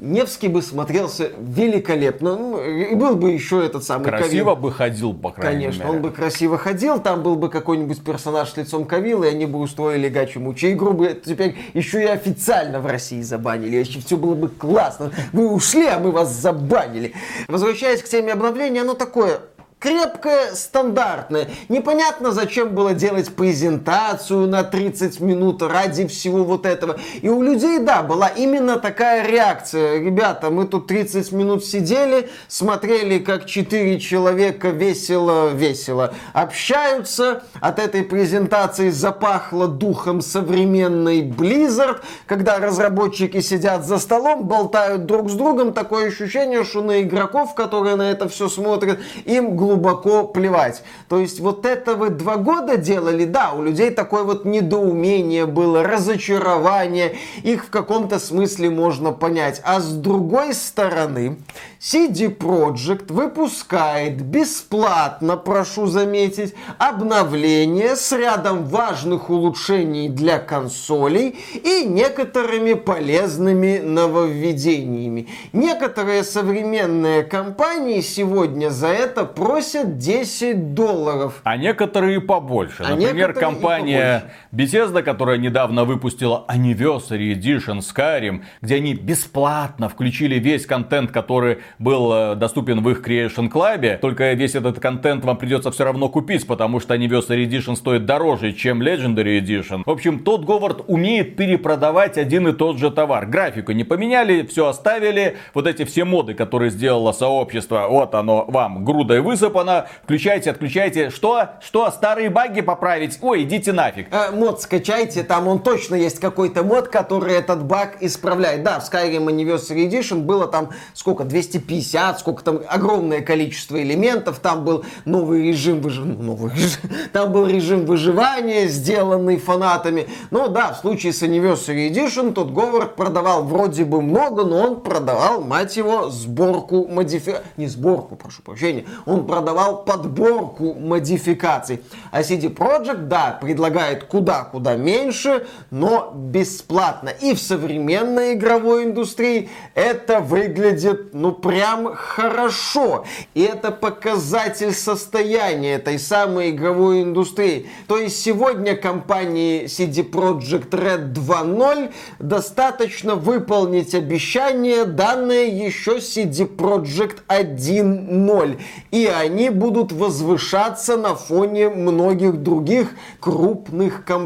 Невский 0.00 0.46
бы 0.46 0.62
смотрелся 0.62 1.32
великолепно. 1.38 2.36
Ну, 2.36 2.62
и 2.62 2.94
был 2.94 3.16
бы 3.16 3.32
еще 3.32 3.64
этот 3.64 3.82
самый 3.82 4.04
Красиво 4.04 4.50
Кавил. 4.50 4.56
бы 4.56 4.72
ходил, 4.72 5.12
по 5.12 5.30
крайней 5.30 5.64
Конечно, 5.64 5.84
мере. 5.84 5.96
он 5.96 6.02
бы 6.02 6.10
красиво 6.10 6.56
ходил, 6.56 7.00
там 7.00 7.22
был 7.22 7.34
бы 7.34 7.48
какой-нибудь 7.48 8.02
персонаж 8.04 8.50
с 8.50 8.56
лицом 8.56 8.84
Кавилла, 8.84 9.24
и 9.24 9.30
они 9.30 9.46
бы 9.46 9.58
устроили 9.58 10.08
гачу 10.08 10.40
мучи. 10.40 10.72
Игру 10.72 10.92
бы 10.92 11.20
теперь 11.24 11.56
еще 11.74 12.02
и 12.02 12.06
официально 12.06 12.80
в 12.80 12.86
России 12.86 13.22
забанили. 13.22 13.76
Еще 13.76 14.00
все 14.00 14.16
было 14.16 14.34
бы 14.34 14.48
классно. 14.48 15.10
Вы 15.32 15.50
ушли, 15.50 15.86
а 15.86 15.98
мы 15.98 16.12
вас 16.12 16.30
забанили. 16.32 17.14
Возвращаясь 17.48 18.02
к 18.02 18.08
теме 18.08 18.32
обновления, 18.32 18.82
оно 18.82 18.94
такое 18.94 19.40
крепкое, 19.78 20.54
стандартное. 20.54 21.48
Непонятно, 21.68 22.32
зачем 22.32 22.74
было 22.74 22.94
делать 22.94 23.34
презентацию 23.34 24.48
на 24.48 24.64
30 24.64 25.20
минут 25.20 25.62
ради 25.62 26.06
всего 26.06 26.42
вот 26.44 26.66
этого. 26.66 26.98
И 27.22 27.28
у 27.28 27.42
людей, 27.42 27.78
да, 27.78 28.02
была 28.02 28.28
именно 28.28 28.78
такая 28.78 29.26
реакция. 29.26 30.00
Ребята, 30.00 30.50
мы 30.50 30.66
тут 30.66 30.88
30 30.88 31.30
минут 31.32 31.64
сидели, 31.64 32.28
смотрели, 32.48 33.18
как 33.18 33.46
4 33.46 34.00
человека 34.00 34.70
весело-весело 34.70 36.14
общаются. 36.32 37.42
От 37.60 37.78
этой 37.78 38.02
презентации 38.02 38.90
запахло 38.90 39.68
духом 39.68 40.22
современной 40.22 41.22
Blizzard, 41.22 42.00
когда 42.26 42.58
разработчики 42.58 43.40
сидят 43.40 43.86
за 43.86 43.98
столом, 43.98 44.44
болтают 44.44 45.06
друг 45.06 45.30
с 45.30 45.34
другом. 45.34 45.72
Такое 45.72 46.08
ощущение, 46.08 46.64
что 46.64 46.82
на 46.82 47.02
игроков, 47.02 47.54
которые 47.54 47.96
на 47.96 48.10
это 48.10 48.28
все 48.28 48.48
смотрят, 48.48 48.98
им 49.24 49.56
глубоко 49.56 49.67
плевать. 49.76 50.82
То 51.08 51.18
есть 51.18 51.40
вот 51.40 51.66
это 51.66 51.94
вы 51.94 52.10
два 52.10 52.36
года 52.36 52.76
делали, 52.76 53.24
да, 53.24 53.52
у 53.52 53.62
людей 53.62 53.90
такое 53.90 54.24
вот 54.24 54.44
недоумение 54.44 55.46
было, 55.46 55.82
разочарование, 55.82 57.16
их 57.42 57.66
в 57.66 57.70
каком-то 57.70 58.18
смысле 58.18 58.70
можно 58.70 59.12
понять. 59.12 59.60
А 59.64 59.80
с 59.80 59.92
другой 59.92 60.54
стороны, 60.54 61.38
CD 61.80 62.36
Projekt 62.36 63.12
выпускает 63.12 64.20
бесплатно, 64.22 65.36
прошу 65.36 65.86
заметить, 65.86 66.54
обновление 66.78 67.94
с 67.96 68.12
рядом 68.12 68.64
важных 68.64 69.30
улучшений 69.30 70.08
для 70.08 70.38
консолей 70.38 71.38
и 71.54 71.84
некоторыми 71.86 72.74
полезными 72.74 73.78
нововведениями. 73.78 75.28
Некоторые 75.52 76.24
современные 76.24 77.22
компании 77.22 78.00
сегодня 78.00 78.70
за 78.70 78.88
это 78.88 79.24
просят 79.24 79.57
10 79.84 80.74
долларов. 80.74 81.40
А 81.44 81.56
некоторые 81.56 82.20
побольше. 82.20 82.84
А 82.84 82.90
Например, 82.90 83.32
компания 83.32 84.24
Bethesda, 84.52 85.02
которая 85.02 85.36
недавно 85.36 85.84
выпустила 85.84 86.44
Anniversary 86.48 87.34
Edition 87.34 87.80
Skyrim, 87.80 88.42
где 88.62 88.76
они 88.76 88.94
бесплатно 88.94 89.88
включили 89.88 90.38
весь 90.38 90.64
контент, 90.64 91.10
который 91.10 91.58
был 91.78 92.12
э, 92.12 92.34
доступен 92.34 92.82
в 92.82 92.88
их 92.90 93.06
Creation 93.06 93.50
Club, 93.50 93.98
только 93.98 94.32
весь 94.32 94.54
этот 94.54 94.80
контент 94.80 95.24
вам 95.24 95.36
придется 95.36 95.70
все 95.70 95.84
равно 95.84 96.08
купить, 96.08 96.46
потому 96.46 96.80
что 96.80 96.94
Anniversary 96.94 97.46
Edition 97.46 97.76
стоит 97.76 98.06
дороже, 98.06 98.52
чем 98.52 98.80
Legendary 98.80 99.40
Edition. 99.40 99.82
В 99.84 99.90
общем, 99.90 100.20
тот 100.20 100.44
Говард 100.44 100.84
умеет 100.86 101.36
перепродавать 101.36 102.16
один 102.16 102.48
и 102.48 102.52
тот 102.52 102.78
же 102.78 102.90
товар. 102.90 103.26
Графику 103.26 103.72
не 103.72 103.84
поменяли, 103.84 104.46
все 104.46 104.68
оставили. 104.68 105.36
Вот 105.52 105.66
эти 105.66 105.84
все 105.84 106.04
моды, 106.04 106.34
которые 106.34 106.70
сделало 106.70 107.12
сообщество, 107.12 107.86
вот 107.88 108.14
оно 108.14 108.46
вам 108.48 108.84
грудой 108.84 109.20
высыпано. 109.20 109.86
Включайте, 110.04 110.50
отключайте. 110.50 111.10
Что? 111.10 111.50
Что? 111.60 111.90
Старые 111.90 112.30
баги 112.30 112.62
поправить? 112.62 113.18
Ой, 113.20 113.42
идите 113.42 113.72
нафиг. 113.72 114.08
Э, 114.10 114.30
мод 114.38 114.62
скачайте, 114.62 115.22
там 115.22 115.48
он 115.48 115.60
точно 115.60 115.94
есть 115.96 116.20
какой-то 116.20 116.62
мод, 116.62 116.88
который 116.88 117.34
этот 117.34 117.64
баг 117.64 117.98
исправляет. 118.00 118.62
Да, 118.62 118.80
в 118.80 118.90
Skyrim 118.90 119.26
Anniversary 119.26 119.88
Edition 119.88 120.22
было 120.22 120.46
там 120.46 120.70
сколько, 120.94 121.24
250, 121.24 122.20
сколько 122.20 122.42
там, 122.42 122.60
огромное 122.68 123.20
количество 123.20 123.80
элементов. 123.80 124.38
Там 124.38 124.64
был 124.64 124.84
новый 125.04 125.48
режим, 125.48 125.80
выж... 125.80 125.98
Ну, 125.98 126.22
новый 126.22 126.52
режим. 126.52 126.80
там 127.12 127.32
был 127.32 127.46
режим 127.46 127.84
выживания, 127.86 128.68
сделанный 128.68 129.36
фанатами. 129.36 130.06
Но 130.30 130.48
да, 130.48 130.72
в 130.72 130.78
случае 130.78 131.12
с 131.12 131.22
Anniversary 131.22 131.90
Edition 131.90 132.32
тот 132.32 132.50
Говард 132.50 132.96
продавал 132.96 133.44
вроде 133.44 133.84
бы 133.84 134.00
много, 134.00 134.44
но 134.44 134.58
он 134.58 134.80
продавал, 134.80 135.42
мать 135.42 135.76
его, 135.76 136.10
сборку 136.10 136.86
модификаций. 136.86 137.44
Не 137.56 137.66
сборку, 137.66 138.16
прошу 138.16 138.42
прощения. 138.42 138.84
Он 139.06 139.26
продавал 139.26 139.84
подборку 139.84 140.74
модификаций. 140.74 141.82
А 142.10 142.22
CD 142.22 142.54
Projekt, 142.54 143.06
да, 143.08 143.38
предлагает 143.40 144.04
куда-куда 144.28 144.76
меньше, 144.76 145.46
но 145.70 146.12
бесплатно. 146.14 147.08
И 147.08 147.32
в 147.32 147.40
современной 147.40 148.34
игровой 148.34 148.84
индустрии 148.84 149.48
это 149.74 150.20
выглядит, 150.20 151.14
ну, 151.14 151.32
прям 151.32 151.94
хорошо. 151.94 153.06
И 153.32 153.40
это 153.40 153.70
показатель 153.70 154.74
состояния 154.74 155.76
этой 155.76 155.98
самой 155.98 156.50
игровой 156.50 157.04
индустрии. 157.04 157.68
То 157.86 157.96
есть 157.96 158.20
сегодня 158.20 158.76
компании 158.76 159.64
CD 159.64 160.06
Projekt 160.06 160.70
Red 160.72 161.14
2.0 161.14 161.90
достаточно 162.18 163.14
выполнить 163.14 163.94
обещание, 163.94 164.84
данное 164.84 165.46
еще 165.46 166.00
CD 166.00 166.46
Projekt 166.54 167.20
1.0. 167.28 168.58
И 168.90 169.06
они 169.06 169.48
будут 169.48 169.92
возвышаться 169.92 170.98
на 170.98 171.14
фоне 171.14 171.70
многих 171.70 172.42
других 172.42 172.90
крупных 173.20 174.04
компаний. 174.04 174.17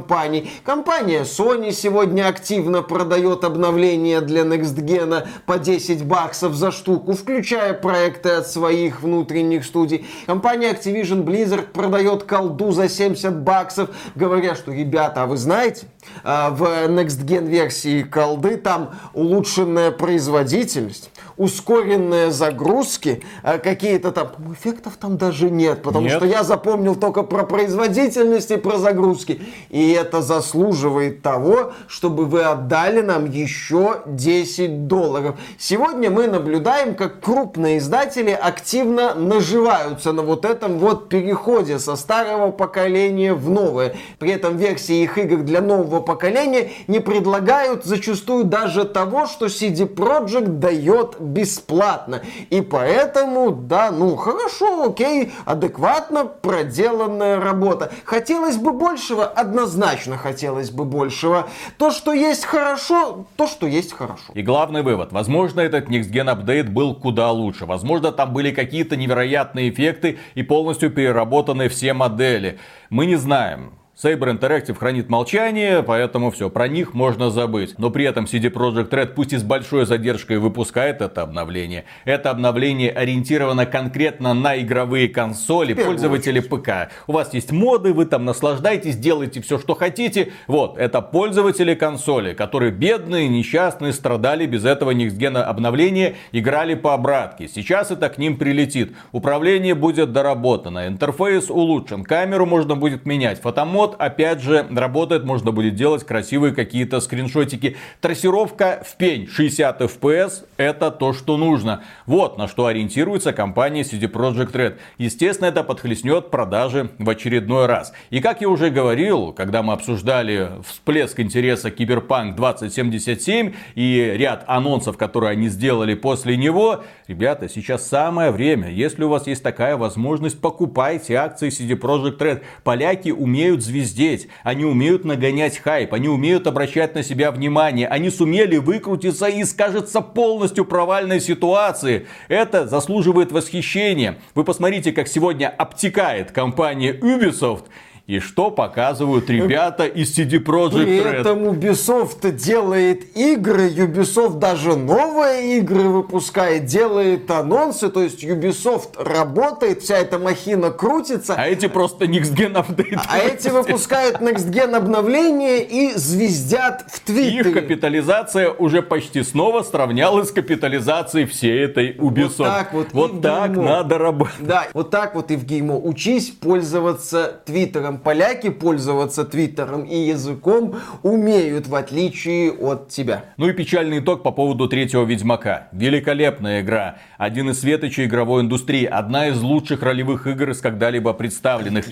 Компания 0.65 1.23
Sony 1.23 1.73
сегодня 1.73 2.29
активно 2.29 2.83
продает 2.83 3.45
обновления 3.45 4.21
для 4.21 4.43
Next 4.43 4.77
Gen 4.77 5.27
по 5.45 5.59
10 5.59 6.05
баксов 6.05 6.55
за 6.55 6.71
штуку, 6.71 7.13
включая 7.13 7.75
проекты 7.75 8.31
от 8.31 8.47
своих 8.49 9.03
внутренних 9.03 9.65
студий. 9.65 10.07
Компания 10.27 10.71
Activision 10.71 11.25
Blizzard 11.25 11.73
продает 11.73 12.25
колду 12.25 12.73
за 12.73 12.89
70 12.89 13.39
баксов, 13.43 13.91
говоря, 14.15 14.55
что, 14.55 14.73
ребята, 14.73 15.25
а 15.25 15.27
вы 15.27 15.37
знаете, 15.37 15.87
в 16.23 16.63
Next 16.89 17.25
Gen 17.25 17.47
версии 17.47 18.03
колды 18.03 18.57
там 18.57 18.95
улучшенная 19.15 19.91
производительность, 19.91 21.11
ускоренные 21.37 22.31
загрузки, 22.31 23.23
а, 23.43 23.59
какие-то 23.59 24.13
там 24.13 24.29
эффектов 24.53 24.97
там 24.97 25.17
даже 25.19 25.51
нет, 25.51 25.83
потому 25.83 26.07
нет. 26.07 26.17
что 26.17 26.27
я 26.27 26.43
запомнил 26.43 26.95
только 26.95 27.23
про 27.23 27.45
производительность 27.45 28.51
и 28.51 28.57
про 28.57 28.79
загрузки. 28.79 29.43
И 29.71 29.93
это 29.93 30.23
заслуживает 30.23 31.23
того, 31.23 31.73
чтобы 31.89 32.27
вы 32.27 32.43
отдали 32.43 33.01
нам 33.01 33.31
еще 33.31 34.03
10 34.07 34.87
долларов. 34.87 35.37
Сегодня 35.59 36.11
мы 36.11 36.27
наблюдаем, 36.27 36.95
как 36.95 37.21
крупные 37.21 37.79
издатели 37.79 38.31
активно 38.31 39.15
наживаются 39.15 40.13
на 40.13 40.23
вот 40.23 40.45
этом 40.45 40.79
вот 40.79 41.09
переходе 41.09 41.79
со 41.79 41.97
старого 41.97 42.51
поколения 42.51 43.35
в 43.35 43.49
новое. 43.51 43.95
При 44.19 44.31
этом 44.31 44.57
версии 44.57 45.03
их 45.03 45.19
игр 45.19 45.39
для 45.39 45.61
нового 45.61 45.92
нового 45.93 46.01
поколения 46.01 46.71
не 46.89 47.01
предлагают 47.01 47.85
зачастую 47.85 48.45
даже 48.45 48.85
того, 48.85 49.27
что 49.27 49.47
CD 49.47 49.87
Projekt 49.87 50.59
дает 50.59 51.21
бесплатно. 51.21 52.23
И 52.51 52.61
поэтому, 52.61 53.51
да, 53.53 53.91
ну 53.91 54.17
хорошо, 54.17 54.89
окей, 54.89 55.33
адекватно 55.45 56.25
проделанная 56.25 57.41
работа. 57.41 57.93
Хотелось 58.05 58.57
бы 58.57 58.73
большего, 58.73 59.27
однозначно 59.27 60.17
хотелось 60.17 60.71
бы 60.71 60.85
большего. 60.85 61.49
То, 61.79 61.91
что 61.91 62.13
есть 62.13 62.45
хорошо, 62.45 63.27
то, 63.37 63.47
что 63.47 63.67
есть 63.67 63.93
хорошо. 63.93 64.33
И 64.35 64.43
главный 64.43 64.83
вывод. 64.83 65.13
Возможно, 65.13 65.61
этот 65.61 65.89
Next 65.89 66.11
Gen 66.11 66.35
Update 66.35 66.71
был 66.71 66.95
куда 66.95 67.31
лучше. 67.31 67.67
Возможно, 67.67 68.13
там 68.13 68.33
были 68.33 68.51
какие-то 68.51 68.97
невероятные 68.97 69.71
эффекты 69.71 70.19
и 70.35 70.43
полностью 70.43 70.91
переработаны 70.91 71.69
все 71.69 71.93
модели. 71.93 72.59
Мы 72.91 73.07
не 73.07 73.17
знаем. 73.17 73.82
Saber 74.03 74.37
Interactive 74.37 74.75
хранит 74.75 75.09
молчание, 75.09 75.85
поэтому 75.85 76.33
все, 76.33 76.51
про 76.51 76.67
них 76.67 76.93
можно 76.93 77.31
забыть. 77.31 77.79
Но 77.79 77.91
при 77.91 78.05
этом 78.05 78.25
CD 78.25 78.51
Projekt 78.53 78.89
Red, 78.91 79.15
пусть 79.15 79.33
и 79.33 79.37
с 79.37 79.45
большой 79.45 79.87
задержкой, 79.87 80.39
выпускает 80.39 81.01
это 81.01 81.23
обновление. 81.23 81.85
Это 82.05 82.31
обновление 82.31 82.91
ориентировано 82.91 83.65
конкретно 83.65 84.35
на 84.35 84.61
игровые 84.61 85.09
консоли, 85.09 85.75
пользователи 85.75 86.41
ПК. 86.41 86.91
У 87.07 87.13
вас 87.13 87.33
есть 87.33 87.53
моды, 87.53 87.93
вы 87.93 88.07
там 88.07 88.25
наслаждаетесь, 88.25 88.97
делаете 88.97 89.41
все, 89.41 89.57
что 89.57 89.77
хотите. 89.77 90.33
Вот, 90.49 90.79
это 90.79 91.01
пользователи 91.01 91.75
консоли, 91.75 92.33
которые 92.35 92.73
бедные, 92.73 93.29
несчастные, 93.29 93.93
страдали 93.93 94.47
без 94.47 94.65
этого 94.65 94.91
никсгена 94.91 95.45
обновления, 95.45 96.17
играли 96.33 96.75
по 96.75 96.95
обратке. 96.95 97.47
Сейчас 97.47 97.93
это 97.93 98.09
к 98.09 98.19
ним 98.19 98.37
прилетит. 98.37 98.97
Управление 99.13 99.77
будет 99.77 100.11
доработано, 100.11 100.89
интерфейс 100.89 101.51
улучшен, 101.51 102.03
камеру 102.03 102.47
можно 102.47 102.75
будет 102.75 103.07
менять, 103.07 103.41
фотомод 103.41 103.92
вот 103.93 104.01
опять 104.01 104.43
же 104.43 104.67
работает, 104.71 105.25
можно 105.25 105.53
будет 105.53 105.75
делать 105.75 106.05
красивые 106.05 106.55
какие-то 106.55 107.01
скриншотики. 107.01 107.77
Трассировка 108.01 108.83
в 108.87 108.97
пень 108.97 109.27
60 109.27 109.83
FPS 109.83 110.45
это 110.57 110.91
то, 110.91 111.13
что 111.13 111.37
нужно. 111.37 111.83
Вот 112.07 112.39
на 112.39 112.49
что 112.49 112.67
ориентируется 112.67 113.33
компания 113.33 113.83
CD 113.83 114.11
Projekt 114.11 114.53
Red. 114.53 114.77
Естественно, 114.99 115.49
это 115.49 115.63
подхлестнет 115.63 116.31
продажи 116.31 116.91
в 116.99 117.09
очередной 117.09 117.67
раз. 117.67 117.93
И 118.11 118.21
как 118.21 118.41
я 118.41 118.49
уже 118.49 118.71
говорил, 118.71 119.33
когда 119.33 119.63
мы 119.63 119.75
обсуждали 119.75 120.51
всплеск 120.67 121.21
интереса 121.21 121.71
Киберпанк 121.71 122.37
2077 122.37 123.53
и 123.75 124.13
ряд 124.17 124.45
анонсов, 124.47 124.97
которые 124.97 125.33
они 125.33 125.49
сделали 125.49 125.95
после 125.95 126.37
него, 126.37 126.85
ребята, 127.09 127.49
сейчас 127.49 127.87
самое 127.87 128.31
время. 128.31 128.71
Если 128.71 129.05
у 129.05 129.09
вас 129.09 129.27
есть 129.27 129.43
такая 129.43 129.77
возможность, 129.77 130.41
покупайте 130.41 131.15
акции 131.15 131.49
CD 131.49 131.79
Projekt 131.79 132.19
Red. 132.19 132.43
Поляки 132.65 133.11
умеют 133.11 133.63
звездеть, 133.73 134.29
они 134.43 134.65
умеют 134.65 135.05
нагонять 135.05 135.59
хайп, 135.59 135.95
они 135.95 136.09
умеют 136.09 136.47
обращать 136.47 136.95
на 136.95 137.03
себя 137.03 137.31
внимание, 137.31 137.89
они 137.89 138.11
сумели 138.11 138.59
выкрутиться 138.59 139.27
из, 139.27 139.55
кажется, 139.55 140.03
полностью 140.03 140.65
провальной 140.67 141.21
ситуации. 141.21 142.07
Это 142.29 142.67
заслуживает 142.67 143.33
восхищения. 143.33 144.19
Вы 144.35 144.45
посмотрите, 144.45 144.93
как 144.93 145.09
сегодня 145.09 145.49
обтекает 145.49 146.33
компания 146.33 146.93
Ubisoft 146.93 147.65
и 148.07 148.19
что 148.19 148.51
показывают 148.51 149.31
ребята 149.31 149.87
из 149.87 150.19
CD 150.19 150.43
Projekt 150.43 150.85
Red. 150.85 151.03
При 151.03 151.21
этом 151.21 151.45
Ubisoft 151.45 152.31
делает 152.33 153.17
игры, 153.17 153.71
Ubisoft 153.71 154.39
даже 154.39 154.77
новые 154.77 155.59
игры 155.59 155.85
выпускает, 155.85 156.65
делает 156.65 157.31
анонсы, 157.31 157.89
то 157.89 158.03
есть 158.03 158.25
Ubisoft 158.25 159.03
работает, 159.03 159.83
вся 159.83 159.99
эта 159.99 160.19
махина 160.19 160.71
крутится. 160.71 161.35
А 161.37 161.47
эти 161.47 161.69
просто 161.69 162.07
Next 162.07 162.35
Gen 162.35 162.55
апдейты. 162.55 163.01
А 163.09 163.19
эти 163.19 163.49
выпускают 163.49 164.17
Next 164.17 164.51
Gen 164.51 164.75
обновления 164.75 165.61
и 165.63 165.95
звездят 165.95 166.85
в 166.89 167.01
Твиттере. 167.01 167.51
Их 167.51 167.55
капитализация 167.55 168.51
уже 168.51 168.83
почти 168.83 169.23
снова 169.23 169.63
сравнялась 169.63 170.29
с 170.29 170.33
капитализацией 170.33 171.27
всей 171.27 171.65
этой 171.65 171.93
Ubisoft. 171.93 172.39
Вот 172.39 172.49
так 172.49 172.73
вот. 172.73 172.87
Вот 172.93 173.23
так 173.23 173.57
надо 173.57 173.99
работать. 173.99 174.35
Да, 174.41 174.67
вот 174.73 174.91
так 174.91 175.15
вот, 175.15 175.31
Евгеймо, 175.31 175.79
учись 175.79 176.31
пользоваться 176.31 177.41
Твиттером 177.45 177.92
поляки 177.99 178.51
пользоваться 178.51 179.25
твиттером 179.25 179.85
и 179.85 179.97
языком 179.97 180.77
умеют, 181.03 181.67
в 181.67 181.75
отличие 181.75 182.53
от 182.53 182.89
тебя. 182.89 183.25
Ну 183.37 183.49
и 183.49 183.53
печальный 183.53 184.01
итог 184.01 184.23
по 184.23 184.31
поводу 184.31 184.69
третьего 184.69 185.05
Ведьмака. 185.05 185.69
Великолепная 185.73 186.63
игра. 186.63 186.97
Один 187.19 187.51
из 187.51 187.61
светочей 187.61 188.07
игровой 188.07 188.43
индустрии. 188.43 188.85
Одна 188.85 189.29
из 189.29 189.41
лучших 189.41 189.83
ролевых 189.83 190.27
игр 190.27 190.51
из 190.51 190.61
когда-либо 190.61 191.13
представленных. 191.13 191.87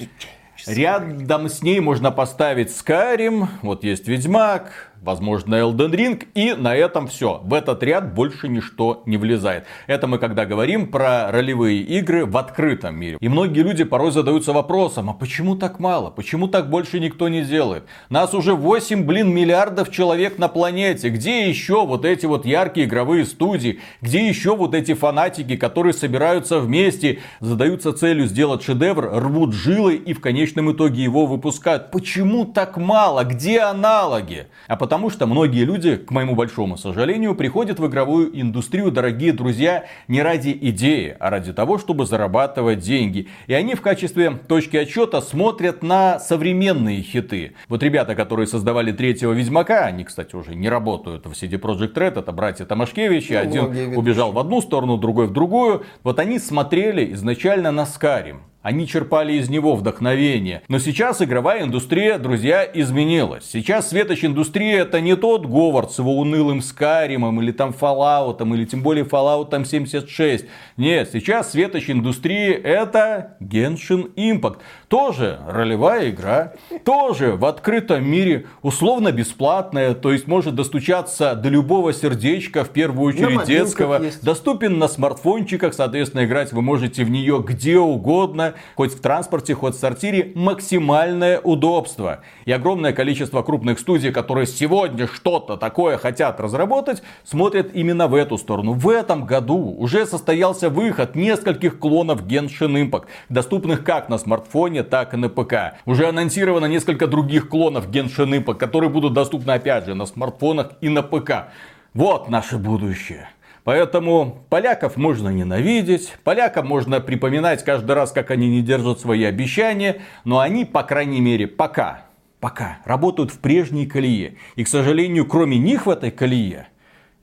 Рядом 0.66 1.48
с 1.48 1.62
ней 1.62 1.80
можно 1.80 2.10
поставить 2.10 2.68
Skyrim, 2.68 3.46
вот 3.62 3.82
есть 3.84 4.08
Ведьмак, 4.08 4.89
возможно, 5.02 5.54
Elden 5.54 5.90
Ring, 5.92 6.26
и 6.34 6.54
на 6.54 6.74
этом 6.74 7.06
все. 7.06 7.40
В 7.42 7.54
этот 7.54 7.82
ряд 7.82 8.14
больше 8.14 8.48
ничто 8.48 9.02
не 9.06 9.16
влезает. 9.16 9.64
Это 9.86 10.06
мы 10.06 10.18
когда 10.18 10.46
говорим 10.46 10.90
про 10.90 11.30
ролевые 11.30 11.80
игры 11.80 12.26
в 12.26 12.36
открытом 12.36 12.96
мире. 12.96 13.16
И 13.20 13.28
многие 13.28 13.60
люди 13.60 13.84
порой 13.84 14.12
задаются 14.12 14.52
вопросом, 14.52 15.10
а 15.10 15.14
почему 15.14 15.56
так 15.56 15.78
мало? 15.80 16.10
Почему 16.10 16.48
так 16.48 16.70
больше 16.70 17.00
никто 17.00 17.28
не 17.28 17.42
делает? 17.42 17.84
Нас 18.08 18.34
уже 18.34 18.54
8, 18.54 19.04
блин, 19.04 19.32
миллиардов 19.32 19.90
человек 19.90 20.38
на 20.38 20.48
планете. 20.48 21.08
Где 21.08 21.48
еще 21.48 21.86
вот 21.86 22.04
эти 22.04 22.26
вот 22.26 22.44
яркие 22.46 22.86
игровые 22.86 23.24
студии? 23.24 23.80
Где 24.00 24.28
еще 24.28 24.56
вот 24.56 24.74
эти 24.74 24.94
фанатики, 24.94 25.56
которые 25.56 25.92
собираются 25.92 26.60
вместе, 26.60 27.20
задаются 27.40 27.92
целью 27.92 28.26
сделать 28.26 28.62
шедевр, 28.62 29.10
рвут 29.12 29.54
жилы 29.54 29.94
и 29.94 30.12
в 30.12 30.20
конечном 30.20 30.72
итоге 30.72 31.02
его 31.02 31.26
выпускают? 31.26 31.90
Почему 31.90 32.44
так 32.44 32.76
мало? 32.76 33.24
Где 33.24 33.60
аналоги? 33.60 34.46
А 34.68 34.76
потом 34.76 34.89
Потому 34.90 35.08
что 35.08 35.28
многие 35.28 35.64
люди, 35.64 35.94
к 35.94 36.10
моему 36.10 36.34
большому 36.34 36.76
сожалению, 36.76 37.36
приходят 37.36 37.78
в 37.78 37.86
игровую 37.86 38.28
индустрию, 38.40 38.90
дорогие 38.90 39.32
друзья, 39.32 39.84
не 40.08 40.20
ради 40.20 40.50
идеи, 40.62 41.16
а 41.20 41.30
ради 41.30 41.52
того, 41.52 41.78
чтобы 41.78 42.06
зарабатывать 42.06 42.80
деньги. 42.80 43.28
И 43.46 43.54
они 43.54 43.76
в 43.76 43.82
качестве 43.82 44.32
точки 44.32 44.76
отчета 44.76 45.22
смотрят 45.22 45.84
на 45.84 46.18
современные 46.18 47.02
хиты. 47.02 47.52
Вот 47.68 47.84
ребята, 47.84 48.16
которые 48.16 48.48
создавали 48.48 48.90
третьего 48.90 49.32
Ведьмака, 49.32 49.84
они, 49.84 50.02
кстати, 50.02 50.34
уже 50.34 50.56
не 50.56 50.68
работают 50.68 51.24
в 51.24 51.40
CD 51.40 51.52
Projekt 51.60 51.94
Red, 51.94 52.18
это 52.18 52.32
братья 52.32 52.64
Томашкевичи, 52.64 53.34
ну, 53.34 53.38
один 53.38 53.96
убежал 53.96 54.32
в 54.32 54.40
одну 54.40 54.60
сторону, 54.60 54.96
другой 54.96 55.28
в 55.28 55.32
другую. 55.32 55.84
Вот 56.02 56.18
они 56.18 56.40
смотрели 56.40 57.12
изначально 57.12 57.70
на 57.70 57.86
Скарим. 57.86 58.40
Они 58.62 58.86
черпали 58.86 59.32
из 59.32 59.48
него 59.48 59.74
вдохновение. 59.74 60.62
Но 60.68 60.78
сейчас 60.78 61.22
игровая 61.22 61.62
индустрия, 61.62 62.18
друзья, 62.18 62.62
изменилась. 62.62 63.48
Сейчас 63.50 63.88
светоч 63.88 64.22
индустрия 64.22 64.82
это 64.82 65.00
не 65.00 65.16
тот 65.16 65.46
Говард 65.46 65.92
с 65.92 65.98
его 65.98 66.18
унылым 66.18 66.60
Скаримом 66.60 67.40
или 67.40 67.52
там 67.52 67.70
Fallout, 67.70 68.46
или 68.54 68.66
тем 68.66 68.82
более 68.82 69.04
Fallout 69.04 69.48
там 69.48 69.64
76. 69.64 70.44
Нет, 70.76 71.08
сейчас 71.10 71.52
светоч 71.52 71.88
индустрии 71.88 72.52
это 72.52 73.38
Genshin 73.40 74.14
Impact. 74.14 74.58
Тоже 74.90 75.38
ролевая 75.46 76.10
игра, 76.10 76.54
тоже 76.84 77.36
в 77.36 77.44
открытом 77.44 78.04
мире, 78.04 78.46
условно 78.60 79.12
бесплатная, 79.12 79.94
то 79.94 80.10
есть 80.10 80.26
может 80.26 80.56
достучаться 80.56 81.36
до 81.36 81.48
любого 81.48 81.92
сердечка, 81.92 82.64
в 82.64 82.70
первую 82.70 83.14
очередь 83.14 83.44
детского. 83.44 84.02
Есть. 84.02 84.24
Доступен 84.24 84.80
на 84.80 84.88
смартфончиках, 84.88 85.74
соответственно, 85.74 86.24
играть 86.24 86.52
вы 86.52 86.60
можете 86.60 87.04
в 87.04 87.10
нее 87.10 87.40
где 87.46 87.78
угодно 87.78 88.54
хоть 88.74 88.92
в 88.92 89.00
транспорте, 89.00 89.54
хоть 89.54 89.76
в 89.76 89.78
сортире, 89.78 90.32
максимальное 90.34 91.38
удобство. 91.38 92.22
И 92.44 92.50
огромное 92.50 92.92
количество 92.92 93.42
крупных 93.42 93.78
студий, 93.78 94.10
которые 94.10 94.48
сегодня 94.48 95.06
что-то 95.06 95.56
такое 95.56 95.98
хотят 95.98 96.40
разработать, 96.40 97.00
смотрят 97.22 97.70
именно 97.74 98.08
в 98.08 98.14
эту 98.16 98.36
сторону. 98.38 98.72
В 98.72 98.88
этом 98.88 99.24
году 99.24 99.72
уже 99.78 100.04
состоялся 100.04 100.68
выход 100.68 101.14
нескольких 101.14 101.78
клонов 101.78 102.24
Genshin 102.24 102.90
Impact, 102.90 103.04
доступных 103.28 103.84
как 103.84 104.08
на 104.08 104.18
смартфоне, 104.18 104.79
так 104.82 105.14
и 105.14 105.16
на 105.16 105.28
ПК. 105.28 105.78
Уже 105.86 106.08
анонсировано 106.08 106.66
несколько 106.66 107.06
других 107.06 107.48
клонов 107.48 107.88
Genshin 107.88 108.42
Impact, 108.42 108.56
которые 108.56 108.90
будут 108.90 109.12
доступны 109.12 109.52
опять 109.52 109.86
же 109.86 109.94
на 109.94 110.06
смартфонах 110.06 110.72
и 110.80 110.88
на 110.88 111.02
ПК. 111.02 111.48
Вот 111.94 112.28
наше 112.28 112.58
будущее. 112.58 113.28
Поэтому 113.64 114.44
поляков 114.48 114.96
можно 114.96 115.28
ненавидеть, 115.28 116.14
полякам 116.24 116.66
можно 116.66 117.00
припоминать 117.00 117.64
каждый 117.64 117.92
раз, 117.92 118.10
как 118.12 118.30
они 118.30 118.48
не 118.48 118.62
держат 118.62 119.00
свои 119.00 119.24
обещания, 119.24 120.02
но 120.24 120.40
они, 120.40 120.64
по 120.64 120.82
крайней 120.82 121.20
мере, 121.20 121.46
пока, 121.46 122.04
пока 122.40 122.78
работают 122.84 123.30
в 123.30 123.38
прежней 123.38 123.86
колее. 123.86 124.36
И, 124.56 124.64
к 124.64 124.68
сожалению, 124.68 125.26
кроме 125.26 125.58
них 125.58 125.86
в 125.86 125.90
этой 125.90 126.10
колее, 126.10 126.68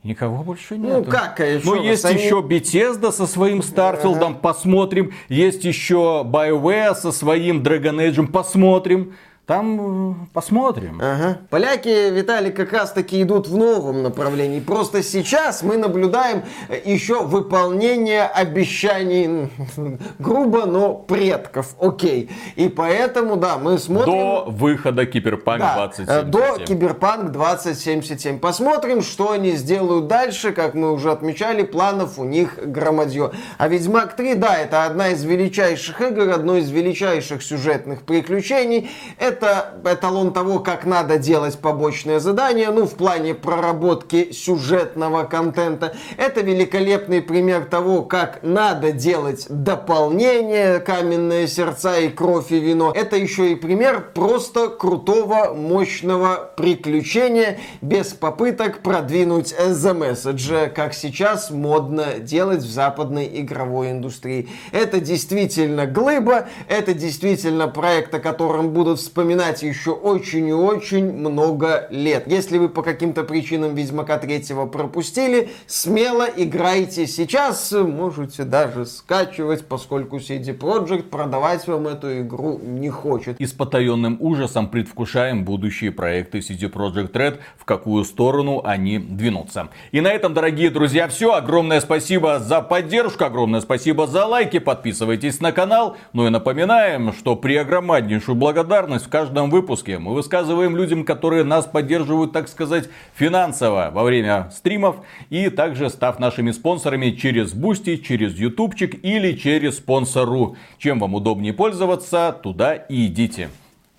Никого 0.04 0.44
больше 0.44 0.78
нет. 0.78 1.06
Ну 1.06 1.12
как, 1.12 1.36
конечно. 1.38 1.72
Ну 1.72 1.84
есть 1.84 2.06
они... 2.06 2.24
еще 2.24 2.40
Bethesda 2.40 3.12
со 3.12 3.26
своим 3.26 3.60
Starfield, 3.60 4.18
ага. 4.18 4.34
посмотрим. 4.36 5.12
Есть 5.28 5.66
еще 5.66 6.24
BioWare 6.26 6.96
со 6.96 7.12
своим 7.12 7.62
Dragon 7.62 7.98
Age, 7.98 8.28
посмотрим. 8.28 9.14
Там 9.48 10.12
э, 10.12 10.14
посмотрим. 10.34 11.00
Ага. 11.02 11.38
Поляки, 11.50 12.10
Виталий, 12.12 12.52
как 12.52 12.74
раз 12.74 12.92
таки 12.92 13.22
идут 13.22 13.48
в 13.48 13.56
новом 13.56 14.04
направлении. 14.04 14.60
Просто 14.60 15.02
сейчас 15.02 15.64
мы 15.64 15.78
наблюдаем 15.78 16.44
э, 16.68 16.82
еще 16.84 17.24
выполнение 17.24 18.24
обещаний, 18.24 19.50
грубо, 20.20 20.66
но 20.66 20.96
предков. 20.96 21.76
Окей. 21.80 22.30
И 22.58 22.68
поэтому, 22.68 23.38
да, 23.38 23.58
мы 23.58 23.78
смотрим... 23.78 24.12
До 24.12 24.44
выхода 24.48 25.06
Киберпанк 25.06 25.62
Да, 25.62 25.76
2077. 25.96 26.14
э, 26.14 26.24
до 26.24 26.66
Киберпанк 26.66 27.32
2077. 27.32 28.40
Посмотрим, 28.40 29.02
что 29.02 29.32
они 29.32 29.52
сделают 29.52 30.08
дальше. 30.08 30.52
Как 30.52 30.74
мы 30.74 30.92
уже 30.92 31.10
отмечали, 31.10 31.64
планов 31.64 32.20
у 32.20 32.26
них 32.26 32.60
громадье. 32.62 33.32
А 33.58 33.70
Ведьмак 33.70 34.18
3, 34.18 34.36
да, 34.36 34.58
это 34.58 34.84
одна 34.84 35.08
из 35.12 35.24
величайших 35.24 36.02
игр, 36.02 36.32
одно 36.32 36.58
из 36.58 36.70
величайших 36.70 37.42
сюжетных 37.42 38.02
приключений. 38.02 38.90
Это 39.18 39.37
эталон 39.84 40.34
того, 40.34 40.60
как 40.60 40.86
надо 40.86 41.18
делать 41.18 41.58
побочные 41.60 42.20
задания, 42.20 42.72
ну, 42.72 42.86
в 42.86 42.96
плане 42.96 43.34
проработки 43.34 44.32
сюжетного 44.32 45.24
контента. 45.24 45.96
Это 46.18 46.42
великолепный 46.42 47.22
пример 47.22 47.66
того, 47.66 48.04
как 48.04 48.40
надо 48.42 48.92
делать 48.92 49.46
дополнение 49.50 50.80
«Каменные 50.80 51.48
сердца» 51.48 51.98
и 51.98 52.10
«Кровь 52.10 52.52
и 52.52 52.60
вино». 52.60 52.92
Это 52.96 53.16
еще 53.16 53.52
и 53.52 53.56
пример 53.56 54.12
просто 54.14 54.70
крутого, 54.70 55.54
мощного 55.54 56.52
приключения 56.56 57.60
без 57.82 58.08
попыток 58.08 58.80
продвинуть 58.80 59.54
The 59.54 59.94
Message, 59.98 60.70
как 60.70 60.94
сейчас 60.94 61.52
модно 61.52 62.20
делать 62.20 62.62
в 62.62 62.72
западной 62.72 63.30
игровой 63.42 63.92
индустрии. 63.92 64.50
Это 64.72 65.00
действительно 65.00 65.86
глыба, 65.86 66.48
это 66.68 66.94
действительно 66.94 67.68
проект, 67.68 68.14
о 68.14 68.20
котором 68.20 68.70
будут 68.70 69.00
вспоминать 69.00 69.27
еще 69.64 69.92
очень 69.92 70.48
и 70.48 70.54
очень 70.54 71.12
много 71.12 71.88
лет. 71.90 72.24
Если 72.28 72.58
вы 72.58 72.70
по 72.70 72.82
каким-то 72.84 73.24
причинам 73.24 73.76
Ведьмака 73.76 74.18
3 74.18 74.46
пропустили, 74.72 75.50
смело 75.66 76.28
играйте 76.36 77.08
сейчас, 77.08 77.72
можете 77.72 78.44
даже 78.44 78.86
скачивать, 78.86 79.66
поскольку 79.68 80.18
CD 80.18 80.58
Projekt 80.58 81.04
продавать 81.04 81.68
вам 81.68 81.88
эту 81.88 82.22
игру 82.22 82.60
не 82.64 82.90
хочет. 82.90 83.40
И 83.40 83.46
с 83.46 83.54
потаенным 83.54 84.18
ужасом 84.20 84.70
предвкушаем 84.70 85.44
будущие 85.44 85.92
проекты 85.92 86.40
CD 86.40 86.72
Projekt 86.72 87.12
Red, 87.12 87.40
в 87.58 87.66
какую 87.66 88.04
сторону 88.04 88.62
они 88.64 89.00
двинутся. 89.00 89.70
И 89.92 90.02
на 90.02 90.10
этом, 90.10 90.34
дорогие 90.34 90.70
друзья, 90.70 91.08
все. 91.08 91.34
Огромное 91.34 91.82
спасибо 91.82 92.40
за 92.40 92.62
поддержку, 92.62 93.26
огромное 93.26 93.62
спасибо 93.62 94.08
за 94.08 94.26
лайки, 94.26 94.60
подписывайтесь 94.60 95.40
на 95.42 95.52
канал. 95.52 95.98
Ну 96.14 96.28
и 96.28 96.30
напоминаем, 96.30 97.14
что 97.14 97.36
при 97.36 97.56
огромнейшую 97.56 98.36
благодарность 98.36 99.06
в 99.06 99.10
каждом 99.18 99.50
выпуске 99.50 99.98
мы 99.98 100.14
высказываем 100.14 100.78
людям, 100.78 101.04
которые 101.04 101.44
нас 101.44 101.66
поддерживают, 101.66 102.34
так 102.34 102.48
сказать, 102.48 102.88
финансово 103.16 103.90
во 103.92 104.04
время 104.04 104.52
стримов. 104.54 104.98
И 105.32 105.50
также 105.50 105.90
став 105.90 106.20
нашими 106.20 106.52
спонсорами 106.52 107.10
через 107.10 107.52
Boosty, 107.52 107.98
через 107.98 108.38
Ютубчик 108.38 109.04
или 109.04 109.32
через 109.32 109.78
Sponsr. 109.78 110.56
Чем 110.78 111.00
вам 111.00 111.16
удобнее 111.16 111.52
пользоваться, 111.52 112.32
туда 112.44 112.76
и 112.76 113.08
идите. 113.08 113.50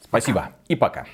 Спасибо 0.00 0.50
и 0.68 0.76
пока. 0.76 1.04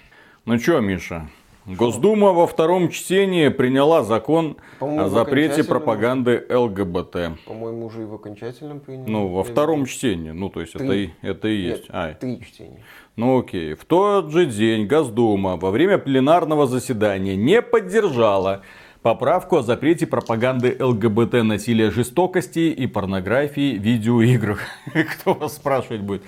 Ну 0.44 0.58
что, 0.58 0.80
Миша, 0.80 1.26
Госдума 1.66 2.32
во 2.32 2.46
втором 2.46 2.90
чтении 2.90 3.48
приняла 3.48 4.02
закон 4.02 4.58
о 4.80 5.08
запрете 5.08 5.64
пропаганды 5.64 6.44
ЛГБТ. 6.50 7.38
По-моему, 7.46 7.86
уже 7.86 8.02
и 8.02 8.04
в 8.04 8.14
окончательном 8.14 8.80
приняли. 8.80 9.10
Ну, 9.10 9.28
во 9.28 9.44
втором 9.44 9.86
чтении. 9.86 10.30
Ну, 10.30 10.50
то 10.50 10.60
есть, 10.60 10.74
это 10.74 10.84
и, 10.84 11.06
Три. 11.06 11.14
это 11.22 11.48
и 11.48 11.62
Нет, 11.62 11.76
есть. 11.78 11.84
А, 11.88 12.12
три 12.12 12.40
чтения. 12.44 12.82
ну 13.16 13.38
окей. 13.38 13.74
В 13.74 13.84
тот 13.86 14.30
же 14.30 14.44
день 14.44 14.86
Госдума 14.86 15.56
во 15.56 15.70
время 15.70 15.96
пленарного 15.96 16.66
заседания 16.66 17.34
не 17.34 17.62
поддержала 17.62 18.62
поправку 19.00 19.56
о 19.56 19.62
запрете 19.62 20.06
пропаганды 20.06 20.76
ЛГБТ, 20.78 21.44
насилия, 21.44 21.90
жестокости 21.90 22.70
и 22.70 22.86
порнографии 22.86 23.78
в 23.78 23.82
видеоиграх. 23.82 24.60
Кто 25.14 25.32
вас 25.32 25.56
спрашивать 25.56 26.02
будет? 26.02 26.22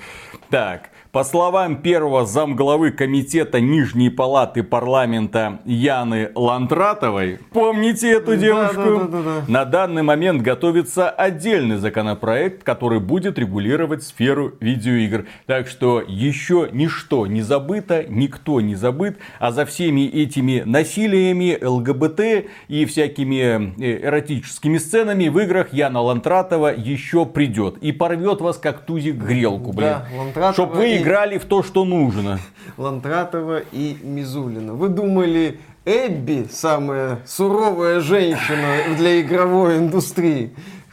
Так, 0.48 0.90
по 1.16 1.24
словам 1.24 1.76
первого 1.76 2.26
замглавы 2.26 2.90
комитета 2.90 3.58
Нижней 3.58 4.10
палаты 4.10 4.62
парламента 4.62 5.60
Яны 5.64 6.30
Лантратовой, 6.34 7.38
помните 7.54 8.12
эту 8.12 8.32
Да, 8.32 8.36
девушку? 8.36 8.82
да, 8.82 8.98
да, 8.98 9.06
да, 9.06 9.22
да. 9.22 9.44
На 9.48 9.64
данный 9.64 10.02
момент 10.02 10.42
готовится 10.42 11.08
отдельный 11.08 11.78
законопроект, 11.78 12.64
который 12.64 13.00
будет 13.00 13.38
регулировать 13.38 14.02
сферу 14.02 14.52
видеоигр. 14.60 15.24
Так 15.46 15.68
что 15.68 16.04
еще 16.06 16.68
ничто 16.70 17.26
не 17.26 17.40
забыто, 17.40 18.04
никто 18.06 18.60
не 18.60 18.74
забыт, 18.74 19.16
а 19.40 19.52
за 19.52 19.64
всеми 19.64 20.02
этими 20.02 20.64
насилиями, 20.66 21.58
ЛГБТ 21.64 22.50
и 22.68 22.84
всякими 22.84 23.72
э, 23.82 24.06
эротическими 24.06 24.76
сценами 24.76 25.28
в 25.28 25.38
играх 25.38 25.72
Яна 25.72 26.02
Лантратова 26.02 26.74
еще 26.76 27.24
придет 27.24 27.78
и 27.78 27.92
порвет 27.92 28.42
вас 28.42 28.58
как 28.58 28.80
тузик 28.84 29.14
грелку, 29.14 29.72
блин. 29.72 29.88
Да, 29.88 30.06
Лантратова 30.14 30.52
Чтоб 30.52 30.74
вы 30.74 31.05
играли 31.06 31.38
в 31.38 31.44
то, 31.44 31.62
что 31.62 31.84
нужно. 31.84 32.40
Лантратова 32.76 33.60
и 33.72 33.96
Мизулина. 34.02 34.74
Вы 34.74 34.88
думали, 34.88 35.60
Эбби 35.84 36.48
самая 36.50 37.20
суровая 37.26 38.00
женщина 38.00 38.96
для 38.96 39.20
игровой 39.20 39.78
индустрии? 39.78 40.50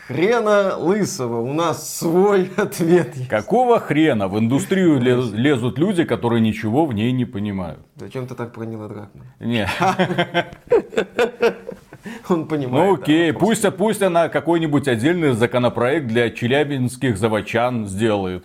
Хрена 0.08 0.76
лысого, 0.78 1.40
у 1.42 1.54
нас 1.54 1.98
свой 1.98 2.52
ответ 2.58 3.16
есть. 3.16 3.28
Какого 3.30 3.80
хрена 3.80 4.28
в 4.28 4.38
индустрию 4.38 5.00
лез- 5.00 5.34
лезут 5.34 5.80
люди, 5.80 6.04
которые 6.04 6.42
ничего 6.42 6.86
в 6.86 6.94
ней 6.94 7.12
не 7.12 7.26
понимают? 7.26 7.80
Зачем 7.96 8.28
ты 8.28 8.36
так 8.36 8.54
про 8.54 8.66
Нила 8.66 8.90
Дракмана? 8.90 9.34
Не. 9.40 9.68
Он 12.30 12.48
понимает. 12.48 12.90
Ну 12.90 12.98
да, 12.98 13.02
окей, 13.02 13.32
вопрос. 13.32 13.50
пусть, 13.62 13.76
пусть 13.78 14.02
она 14.04 14.28
какой-нибудь 14.30 14.88
отдельный 14.88 15.32
законопроект 15.34 16.06
для 16.08 16.30
челябинских 16.30 17.18
заводчан 17.18 17.88
сделает. 17.88 18.44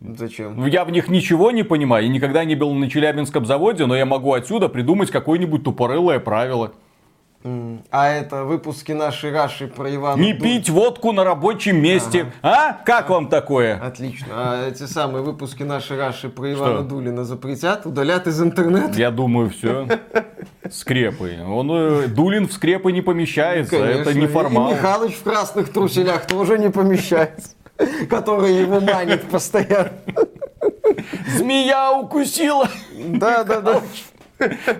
Зачем? 0.00 0.56
Ну, 0.56 0.66
Я 0.66 0.84
в 0.84 0.90
них 0.90 1.08
ничего 1.08 1.50
не 1.50 1.62
понимаю, 1.62 2.04
я 2.04 2.10
никогда 2.10 2.44
не 2.44 2.54
был 2.54 2.72
на 2.74 2.90
челябинском 2.90 3.46
заводе, 3.46 3.86
но 3.86 3.96
я 3.96 4.04
могу 4.04 4.32
отсюда 4.34 4.68
придумать 4.68 5.10
какое-нибудь 5.10 5.64
тупорылое 5.64 6.20
правило. 6.20 6.72
А 7.92 8.08
это 8.08 8.42
выпуски 8.44 8.90
нашей 8.90 9.30
Раши 9.30 9.68
про 9.68 9.94
Ивана 9.94 10.20
Не 10.20 10.32
Ду- 10.32 10.42
пить 10.42 10.68
водку 10.68 11.12
на 11.12 11.22
рабочем 11.22 11.80
месте. 11.80 12.32
А? 12.42 12.72
Как 12.84 13.08
вам 13.08 13.28
такое? 13.28 13.78
Отлично. 13.80 14.26
А 14.32 14.68
эти 14.68 14.82
самые 14.82 15.22
выпуски 15.22 15.62
нашей 15.62 15.96
Раши 15.96 16.28
про 16.28 16.52
Ивана 16.52 16.78
Что? 16.78 16.82
Дулина 16.88 17.24
запретят, 17.24 17.86
удалят 17.86 18.26
из 18.26 18.42
интернета? 18.42 18.98
Я 18.98 19.12
думаю, 19.12 19.50
все. 19.50 19.86
Скрепы. 20.68 21.38
Он, 21.46 21.70
э, 21.70 22.06
Дулин 22.08 22.48
в 22.48 22.52
скрепы 22.52 22.90
не 22.90 23.00
помещается, 23.00 23.76
это 23.76 24.02
Конечно. 24.04 24.20
не 24.20 24.26
формал. 24.26 24.72
И 24.72 24.74
Михалыч 24.74 25.14
в 25.14 25.22
красных 25.22 25.72
труселях 25.72 26.26
тоже 26.26 26.58
не 26.58 26.70
помещается. 26.70 27.50
Который 28.10 28.54
его 28.54 28.80
манит 28.80 29.22
постоянно. 29.28 29.92
Змея 31.36 31.92
укусила. 31.92 32.68
Да, 33.08 33.44
да, 33.44 33.60
да. 33.60 33.80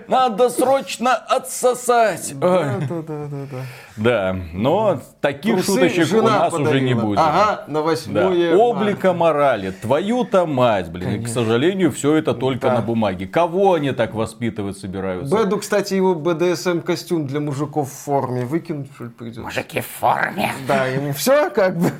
Надо 0.07 0.49
срочно 0.51 1.15
отсосать. 1.15 2.37
Да, 2.37 2.75
да, 2.87 3.01
да, 3.01 3.25
да, 3.25 3.37
да. 3.51 3.57
Да, 3.97 4.35
но 4.53 5.01
таких 5.19 5.55
Трусы 5.65 5.89
шуточек 5.89 6.13
у 6.13 6.21
нас 6.21 6.53
уже 6.53 6.79
не 6.79 6.93
подарила. 6.93 7.01
будет. 7.01 7.17
Ага, 7.19 7.63
на 7.67 7.73
Да. 7.73 7.81
8 7.81 8.55
Облика 8.55 9.13
морали. 9.13 9.71
Твою-то 9.71 10.45
мать, 10.45 10.91
блин. 10.91 11.15
И, 11.21 11.25
к 11.25 11.27
сожалению, 11.27 11.91
все 11.91 12.15
это 12.17 12.35
только 12.35 12.67
Да. 12.67 12.75
на 12.75 12.81
бумаге. 12.81 13.25
Кого 13.25 13.73
они 13.73 13.93
так 13.93 14.13
воспитывать 14.13 14.77
собираются? 14.77 15.35
Бэду, 15.35 15.57
кстати, 15.57 15.95
его 15.95 16.13
БДСМ 16.13 16.81
костюм 16.81 17.25
для 17.25 17.39
мужиков 17.39 17.89
в 17.89 17.93
форме 17.93 18.45
выкинуть, 18.45 18.89
что 18.93 19.05
ли, 19.05 19.09
придется? 19.09 19.41
Мужики 19.41 19.81
в 19.81 19.87
форме. 19.87 20.51
Да, 20.67 20.85
ему 20.85 21.13
все 21.13 21.49
как 21.49 21.77
бы. 21.79 21.91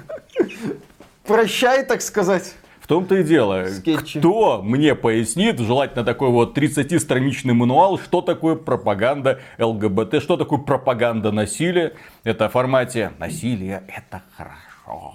Прощай, 1.28 1.84
так 1.86 2.02
сказать. 2.02 2.56
В 2.80 2.88
том-то 2.88 3.16
и 3.16 3.24
дело. 3.24 3.66
Скетчи. 3.66 4.20
Кто 4.20 4.62
мне 4.62 4.96
пояснит, 4.96 5.60
желательно 5.60 6.06
такой 6.06 6.30
вот 6.30 6.58
30-страничный 6.58 7.54
мануал, 7.54 8.00
что 8.00 8.22
такое 8.22 8.56
пропаганда 8.56 9.42
ЛГБТ, 9.60 10.22
что 10.24 10.38
такое 10.38 10.60
пропаганда 10.60 11.34
насилия. 11.34 11.94
Это 12.24 12.48
в 12.48 12.54
формате 12.54 13.12
насилие 13.20 13.84
это 13.94 14.22
хорошо. 14.38 15.14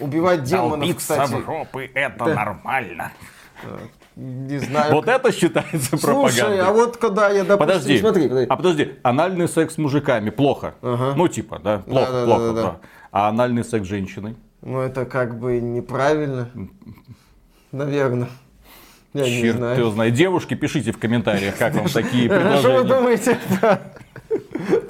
Убивать 0.00 0.44
демонов, 0.44 0.78
Долбиться 0.78 0.96
кстати. 1.20 1.34
в 1.34 1.44
жопы 1.44 1.90
это 1.92 2.24
нормально. 2.26 3.12
Не 4.16 4.56
знаю. 4.58 4.94
Вот 4.94 5.06
это 5.06 5.30
считается 5.32 5.98
пропагандой. 5.98 6.30
Слушай, 6.32 6.60
а 6.60 6.72
вот 6.72 6.96
когда 6.96 7.28
я, 7.28 7.44
допустим, 7.44 7.58
Подожди, 7.58 7.98
смотри, 7.98 8.28
подожди. 8.28 8.46
а 8.48 8.56
подожди, 8.56 8.94
анальный 9.02 9.48
секс 9.48 9.74
с 9.74 9.78
мужиками 9.78 10.30
плохо. 10.30 10.74
Ну, 10.80 11.28
типа, 11.28 11.58
да, 11.58 11.78
плохо, 11.80 12.06
Да-да-да-да-да. 12.06 12.36
плохо, 12.38 12.52
да. 12.54 12.88
А 13.12 13.28
анальный 13.28 13.64
секс 13.64 13.84
с 13.84 13.88
женщиной? 13.90 14.36
Ну, 14.66 14.80
это 14.80 15.04
как 15.04 15.38
бы 15.38 15.60
неправильно. 15.60 16.48
Наверное. 17.70 18.26
Я 19.14 19.22
не 19.22 19.40
Черт 19.42 19.56
знаю. 19.58 19.78
его 19.78 19.90
знает. 19.92 20.14
Девушки, 20.14 20.54
пишите 20.54 20.90
в 20.90 20.98
комментариях, 20.98 21.56
как 21.56 21.74
вам 21.74 21.88
такие 21.88 22.28
А 22.28 22.58
Что 22.58 22.72
вы 22.72 22.84
предложения. 22.84 22.88
думаете 22.88 23.38
про, 23.60 23.80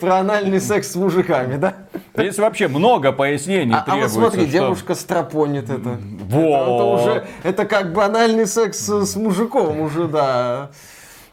про 0.00 0.16
анальный 0.16 0.60
секс 0.62 0.92
с 0.92 0.94
мужиками, 0.96 1.58
да? 1.58 1.74
Здесь 2.16 2.38
вообще 2.38 2.68
много 2.68 3.12
пояснений 3.12 3.74
А, 3.74 3.76
а 3.76 3.80
вот 3.80 3.84
требуется. 3.92 4.14
смотри, 4.18 4.42
что- 4.44 4.50
девушка 4.52 4.94
стропонит 4.94 5.68
это. 5.68 5.98
Во. 6.00 6.40
Это, 6.40 6.74
это 6.74 6.84
уже, 6.84 7.26
это 7.42 7.64
как 7.66 7.92
банальный 7.92 8.46
секс 8.46 8.78
с 8.78 9.14
мужиком 9.16 9.78
уже, 9.80 10.08
да. 10.08 10.70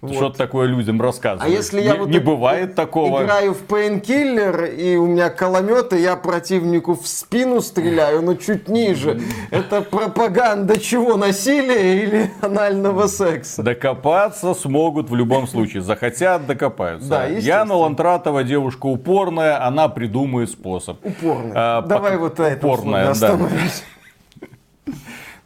Вот. 0.03 0.15
Что-то 0.15 0.37
такое 0.37 0.67
людям 0.67 1.01
рассказывать. 1.01 1.45
А 1.45 1.47
если 1.47 1.79
я 1.79 1.93
не, 1.93 1.99
вот 1.99 2.09
не 2.09 2.19
бывает 2.19 2.75
такого. 2.75 3.23
Играю 3.23 3.53
в 3.53 3.59
пейнкиллер, 3.59 4.65
и 4.65 4.97
у 4.97 5.05
меня 5.05 5.29
коломет, 5.29 5.93
и 5.93 6.01
я 6.01 6.17
противнику 6.17 6.95
в 6.95 7.07
спину 7.07 7.61
стреляю, 7.61 8.21
но 8.21 8.35
чуть 8.35 8.67
ниже. 8.67 9.21
Это 9.49 9.81
пропаганда 9.81 10.77
чего? 10.77 11.15
Насилия 11.15 12.03
или 12.03 12.31
анального 12.41 13.07
секса? 13.07 13.63
Докопаться 13.63 14.53
смогут 14.53 15.09
в 15.09 15.15
любом 15.15 15.47
случае. 15.47 15.81
Захотят, 15.81 16.47
докопаются. 16.47 17.07
Да, 17.07 17.25
Яна 17.25 17.75
Лантратова 17.75 18.43
девушка 18.43 18.87
упорная, 18.87 19.65
она 19.65 19.87
придумает 19.87 20.49
способ. 20.49 20.97
Упорная. 21.01 21.53
А, 21.55 21.81
Давай 21.81 22.17
по... 22.17 22.23
вот 22.23 22.41
это. 22.41 22.67
Упорная, 22.67 23.13
да. 23.15 23.39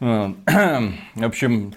В 0.00 1.24
общем, 1.24 1.74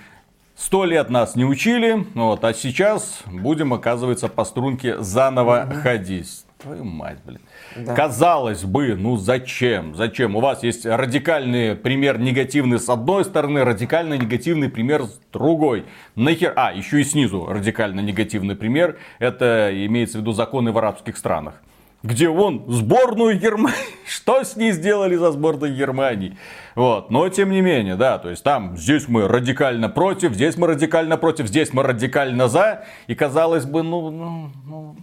Сто 0.64 0.86
лет 0.86 1.10
нас 1.10 1.36
не 1.36 1.44
учили, 1.44 2.06
вот, 2.14 2.44
а 2.44 2.54
сейчас 2.54 3.24
будем, 3.26 3.74
оказывается, 3.74 4.28
по 4.28 4.46
струнке 4.46 5.02
заново 5.02 5.68
угу. 5.68 5.80
ходить. 5.82 6.46
Твою 6.60 6.84
мать, 6.84 7.18
блин. 7.26 7.42
Да. 7.76 7.96
Казалось 7.96 8.64
бы, 8.64 8.96
ну 8.96 9.18
зачем? 9.18 9.96
Зачем? 9.96 10.36
У 10.36 10.40
вас 10.40 10.62
есть 10.62 10.86
радикальный 10.86 11.76
пример 11.76 12.20
негативный 12.20 12.78
с 12.78 12.88
одной 12.90 13.26
стороны, 13.26 13.64
радикально 13.64 14.20
негативный 14.20 14.70
пример 14.70 15.06
с 15.06 15.20
другой. 15.34 15.86
Нахер... 16.16 16.54
А, 16.56 16.72
еще 16.72 17.02
и 17.02 17.04
снизу 17.06 17.48
радикально 17.48 18.02
негативный 18.02 18.56
пример. 18.56 19.00
Это 19.18 19.72
имеется 19.74 20.20
в 20.20 20.22
виду 20.22 20.32
законы 20.32 20.72
в 20.72 20.78
арабских 20.78 21.18
странах 21.18 21.56
где 22.04 22.30
он 22.30 22.64
сборную 22.68 23.40
Германии, 23.40 23.78
что 24.08 24.44
с 24.44 24.56
ней 24.56 24.72
сделали 24.72 25.16
за 25.16 25.32
сборную 25.32 25.76
Германии. 25.76 26.38
Вот, 26.76 27.12
но 27.12 27.28
тем 27.30 27.52
не 27.52 27.62
менее, 27.62 27.96
да, 27.96 28.18
то 28.18 28.30
есть 28.30 28.44
там, 28.44 28.78
здесь 28.78 29.08
мы 29.08 29.28
радикально 29.28 29.90
против, 29.90 30.34
здесь 30.34 30.58
мы 30.58 30.68
радикально 30.68 31.18
против, 31.18 31.48
здесь 31.48 31.74
мы 31.74 31.84
радикально 31.84 32.48
за, 32.48 32.84
и 33.08 33.16
казалось 33.16 33.66
бы, 33.66 33.84
ну, 33.84 34.10
ну, 34.10 34.52
ну 34.66 34.96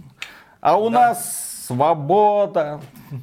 а 0.61 0.77
у 0.77 0.91
да. 0.91 1.09
нас 1.09 1.49
свобода. 1.69 2.81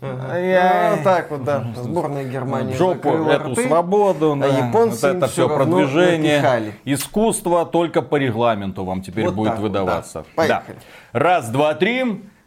Я... 0.09 0.95
Ну, 0.97 1.03
так 1.03 1.31
вот, 1.31 1.43
да, 1.43 1.65
сборная 1.75 2.25
Германии 2.25 2.75
Жопу 2.75 3.09
эту 3.09 3.53
рты, 3.53 3.67
свободу, 3.67 4.33
а 4.33 4.35
да. 4.37 4.47
японцы 4.47 5.07
вот 5.07 5.17
это 5.17 5.27
все 5.27 5.49
продвижение, 5.49 6.37
напихали. 6.37 6.73
искусство 6.85 7.65
только 7.65 8.03
по 8.03 8.15
регламенту 8.17 8.85
вам 8.85 9.01
теперь 9.01 9.25
вот 9.25 9.33
будет 9.33 9.57
выдаваться. 9.57 10.25
Вот, 10.35 10.47
да. 10.47 10.63
да. 10.67 11.19
Раз, 11.19 11.49
два, 11.49 11.73
три. 11.73 12.23